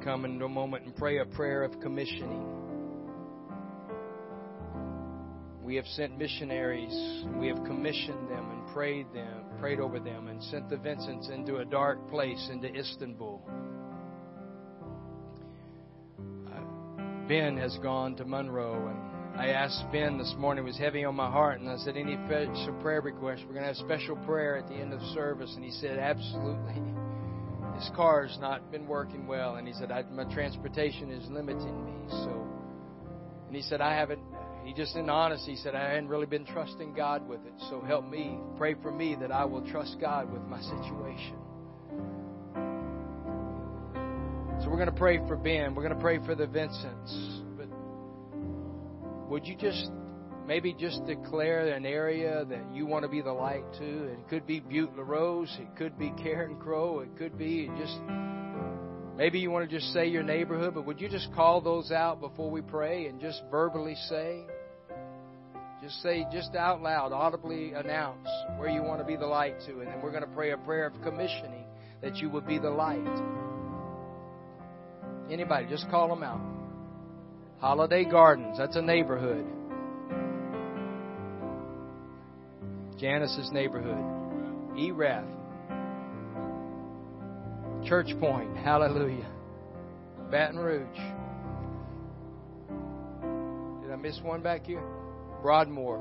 Come 0.06 0.24
in 0.24 0.40
a 0.40 0.48
moment 0.48 0.86
and 0.86 0.96
pray 0.96 1.18
a 1.18 1.26
prayer 1.26 1.64
of 1.64 1.82
commissioning. 1.82 2.46
We 5.64 5.76
have 5.78 5.86
sent 5.88 6.20
missionaries, 6.20 7.26
we 7.40 7.48
have 7.48 7.58
commissioned 7.66 8.30
them 8.30 8.52
and 8.52 8.68
prayed 8.68 9.08
them, 9.16 9.46
prayed 9.60 9.80
over 9.80 10.00
them, 10.00 10.28
and 10.28 10.42
sent 10.44 10.70
the 10.70 10.78
Vincents 10.78 11.30
into 11.30 11.58
a 11.58 11.66
dark 11.66 12.08
place, 12.12 12.50
into 12.52 12.72
Istanbul. 12.72 13.42
Uh, 16.54 17.28
ben 17.28 17.58
has 17.58 17.76
gone 17.82 18.16
to 18.18 18.26
Monroe, 18.26 18.88
and 18.88 19.42
I 19.42 19.48
asked 19.48 19.86
Ben 19.92 20.20
this 20.20 20.36
morning, 20.38 20.66
it 20.66 20.68
was 20.68 20.78
heavy 20.78 21.04
on 21.04 21.16
my 21.16 21.32
heart, 21.32 21.62
and 21.62 21.68
I 21.68 21.78
said, 21.78 21.98
Any 21.98 22.16
special 22.28 22.80
prayer 22.84 23.02
requests? 23.02 23.42
We're 23.48 23.56
going 23.56 23.64
to 23.64 23.74
have 23.74 23.78
special 23.78 24.18
prayer 24.18 24.56
at 24.56 24.68
the 24.68 24.76
end 24.76 24.94
of 24.94 25.02
service. 25.16 25.52
And 25.56 25.66
he 25.66 25.72
said, 25.72 25.98
Absolutely. 25.98 26.76
His 27.76 27.90
car's 27.96 28.38
not 28.40 28.72
been 28.72 28.88
working 28.88 29.28
well, 29.28 29.56
and 29.56 29.68
he 29.68 29.74
said, 29.74 29.90
My 30.12 30.24
transportation 30.34 31.12
is 31.12 31.30
limiting 31.30 31.86
me. 31.86 32.10
So, 32.10 32.48
and 33.48 33.56
he 33.56 33.62
said, 33.62 33.82
I 33.82 33.94
haven't 33.94 34.22
he 34.66 34.74
just 34.74 34.96
in 34.96 35.12
honesty 35.12 35.56
said, 35.58 35.76
I 35.76 35.90
hadn't 35.90 36.08
really 36.08 36.26
been 36.26 36.44
trusting 36.44 36.96
God 36.96 37.28
with 37.30 37.46
it. 37.46 37.54
So 37.70 37.82
help 37.82 38.10
me. 38.10 38.40
Pray 38.58 38.74
for 38.82 38.92
me 38.92 39.16
that 39.22 39.32
I 39.32 39.46
will 39.46 39.62
trust 39.62 39.98
God 40.02 40.32
with 40.34 40.42
my 40.42 40.60
situation. 40.60 41.36
So 44.64 44.72
we're 44.72 44.78
going 44.78 44.88
to 44.88 44.98
pray 44.98 45.20
for 45.28 45.36
Ben. 45.36 45.76
We're 45.76 45.84
going 45.84 45.94
to 45.94 46.02
pray 46.02 46.18
for 46.26 46.34
the 46.34 46.48
Vincents. 46.48 47.42
But 47.56 47.68
would 49.30 49.46
you 49.46 49.56
just 49.56 49.92
maybe 50.48 50.74
just 50.74 51.06
declare 51.06 51.68
an 51.74 51.86
area 51.86 52.46
that 52.46 52.74
you 52.74 52.86
want 52.86 53.04
to 53.04 53.10
be 53.10 53.22
the 53.22 53.34
light 53.34 53.66
to? 53.80 54.04
It 54.06 54.28
could 54.30 54.46
be 54.46 54.60
Butte 54.60 54.96
La 54.96 55.04
Rose. 55.04 55.56
It 55.60 55.76
could 55.78 55.98
be 55.98 56.10
Carencro. 56.12 57.04
It 57.04 57.18
could 57.18 57.38
be 57.38 57.70
just 57.78 58.00
Maybe 59.18 59.40
you 59.40 59.50
want 59.50 59.70
to 59.70 59.74
just 59.74 59.94
say 59.94 60.08
your 60.08 60.24
neighborhood, 60.24 60.74
but 60.74 60.86
would 60.86 61.00
you 61.00 61.08
just 61.08 61.34
call 61.34 61.62
those 61.62 61.90
out 61.90 62.20
before 62.20 62.52
we 62.52 62.62
pray 62.62 63.06
and 63.06 63.22
just 63.22 63.42
verbally 63.50 63.96
say? 64.10 64.44
Just 65.82 66.02
say, 66.02 66.26
just 66.34 66.54
out 66.56 66.82
loud, 66.82 67.14
audibly 67.14 67.72
announce 67.72 68.28
where 68.58 68.70
you 68.70 68.84
want 68.84 69.00
to 69.00 69.06
be 69.06 69.16
the 69.16 69.26
light 69.26 69.56
to, 69.68 69.80
and 69.80 69.88
then 69.88 70.02
we're 70.02 70.12
going 70.12 70.24
to 70.24 70.30
pray 70.36 70.52
a 70.52 70.58
prayer 70.58 70.88
of 70.88 71.02
commissioning 71.02 71.64
that 72.02 72.18
you 72.18 72.30
would 72.30 72.46
be 72.46 72.60
the 72.60 72.70
light. 72.70 73.00
Anybody, 75.32 75.68
just 75.70 75.90
call 75.90 76.10
them 76.10 76.24
out. 76.24 76.42
Holiday 77.60 78.04
Gardens, 78.04 78.58
that's 78.58 78.76
a 78.76 78.82
neighborhood. 78.82 79.46
Janice's 82.98 83.52
neighborhood. 83.52 84.04
Erath, 84.78 85.26
Church 87.86 88.10
Point. 88.20 88.58
Hallelujah. 88.58 89.32
Baton 90.32 90.58
Rouge. 90.58 90.98
Did 93.82 93.92
I 93.92 93.96
miss 93.96 94.20
one 94.22 94.42
back 94.42 94.66
here? 94.66 94.84
Broadmoor. 95.42 96.00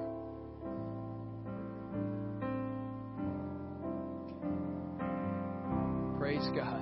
Praise 6.18 6.48
God. 6.54 6.80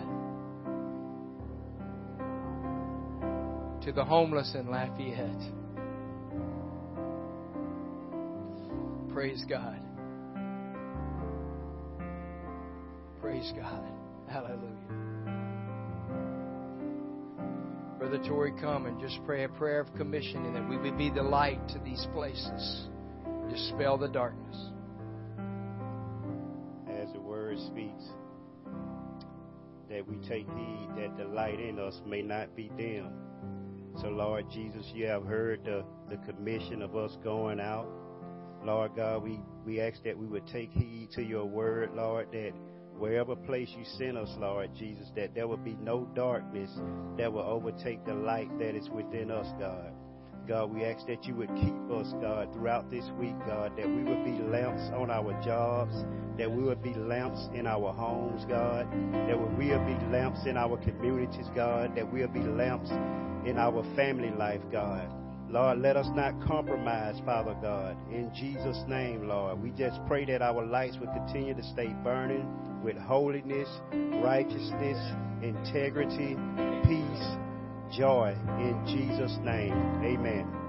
To 3.82 3.92
the 3.92 4.04
homeless 4.04 4.54
in 4.54 4.70
Lafayette. 4.70 5.52
Praise 9.12 9.44
God. 9.48 9.80
Praise 13.42 13.54
God. 13.56 13.82
Hallelujah. 14.28 14.60
Brother 17.98 18.18
Tory, 18.18 18.52
come 18.60 18.86
and 18.86 19.00
just 19.00 19.18
pray 19.26 19.42
a 19.42 19.48
prayer 19.48 19.80
of 19.80 19.92
commissioning 19.94 20.54
that 20.54 20.68
we 20.68 20.76
would 20.76 20.96
be 20.96 21.10
the 21.10 21.24
light 21.24 21.66
to 21.70 21.80
these 21.80 22.06
places. 22.14 22.86
Dispel 23.50 23.98
the 23.98 24.06
darkness. 24.06 24.56
As 26.88 27.12
the 27.12 27.20
word 27.20 27.58
speaks, 27.66 28.04
that 29.90 30.06
we 30.06 30.18
take 30.28 30.46
heed 30.46 30.88
that 30.98 31.16
the 31.16 31.24
light 31.24 31.58
in 31.58 31.80
us 31.80 32.00
may 32.06 32.22
not 32.22 32.54
be 32.54 32.70
dim. 32.76 33.10
So, 34.00 34.08
Lord 34.08 34.46
Jesus, 34.52 34.88
you 34.94 35.06
have 35.06 35.24
heard 35.24 35.64
the, 35.64 35.84
the 36.08 36.18
commission 36.18 36.80
of 36.80 36.94
us 36.94 37.16
going 37.24 37.58
out. 37.58 37.88
Lord 38.64 38.94
God, 38.94 39.24
we, 39.24 39.40
we 39.66 39.80
ask 39.80 40.00
that 40.04 40.16
we 40.16 40.28
would 40.28 40.46
take 40.46 40.70
heed 40.70 41.08
to 41.16 41.22
your 41.22 41.44
word, 41.44 41.90
Lord, 41.92 42.28
that 42.30 42.52
wherever 43.02 43.34
place 43.34 43.68
you 43.76 43.84
send 43.98 44.16
us, 44.16 44.28
Lord 44.38 44.70
Jesus, 44.78 45.10
that 45.16 45.34
there 45.34 45.48
will 45.48 45.56
be 45.56 45.76
no 45.82 46.08
darkness 46.14 46.70
that 47.18 47.32
will 47.32 47.42
overtake 47.42 48.06
the 48.06 48.14
light 48.14 48.56
that 48.60 48.76
is 48.76 48.88
within 48.90 49.28
us, 49.28 49.48
God. 49.58 49.92
God, 50.46 50.72
we 50.72 50.84
ask 50.84 51.04
that 51.08 51.24
you 51.24 51.34
would 51.34 51.52
keep 51.56 51.74
us, 51.90 52.06
God, 52.20 52.52
throughout 52.54 52.92
this 52.92 53.04
week, 53.18 53.34
God, 53.44 53.72
that 53.76 53.88
we 53.88 54.04
would 54.04 54.24
be 54.24 54.38
lamps 54.44 54.82
on 54.94 55.10
our 55.10 55.32
jobs, 55.42 55.92
that 56.38 56.48
we 56.48 56.62
would 56.62 56.80
be 56.80 56.94
lamps 56.94 57.40
in 57.52 57.66
our 57.66 57.92
homes, 57.92 58.44
God, 58.44 58.86
that 59.26 59.36
we 59.36 59.70
would 59.70 59.84
be 59.84 60.06
lamps 60.06 60.46
in 60.46 60.56
our 60.56 60.76
communities, 60.76 61.46
God, 61.56 61.96
that 61.96 62.12
we'll 62.12 62.28
be 62.28 62.38
lamps 62.38 62.90
in 63.44 63.58
our 63.58 63.82
family 63.96 64.30
life, 64.30 64.62
God. 64.70 65.10
Lord, 65.50 65.80
let 65.80 65.96
us 65.96 66.06
not 66.14 66.40
compromise, 66.46 67.20
Father 67.26 67.56
God. 67.60 67.96
In 68.12 68.30
Jesus' 68.32 68.78
name, 68.86 69.26
Lord, 69.26 69.60
we 69.60 69.70
just 69.70 69.98
pray 70.06 70.24
that 70.26 70.40
our 70.40 70.64
lights 70.64 70.98
will 71.00 71.12
continue 71.12 71.54
to 71.54 71.62
stay 71.64 71.88
burning 72.04 72.48
with 72.82 72.96
holiness, 72.96 73.68
righteousness, 74.22 74.98
integrity, 75.42 76.36
peace, 76.84 77.26
joy. 77.96 78.36
In 78.58 78.84
Jesus' 78.86 79.38
name, 79.42 79.72
amen. 80.04 80.61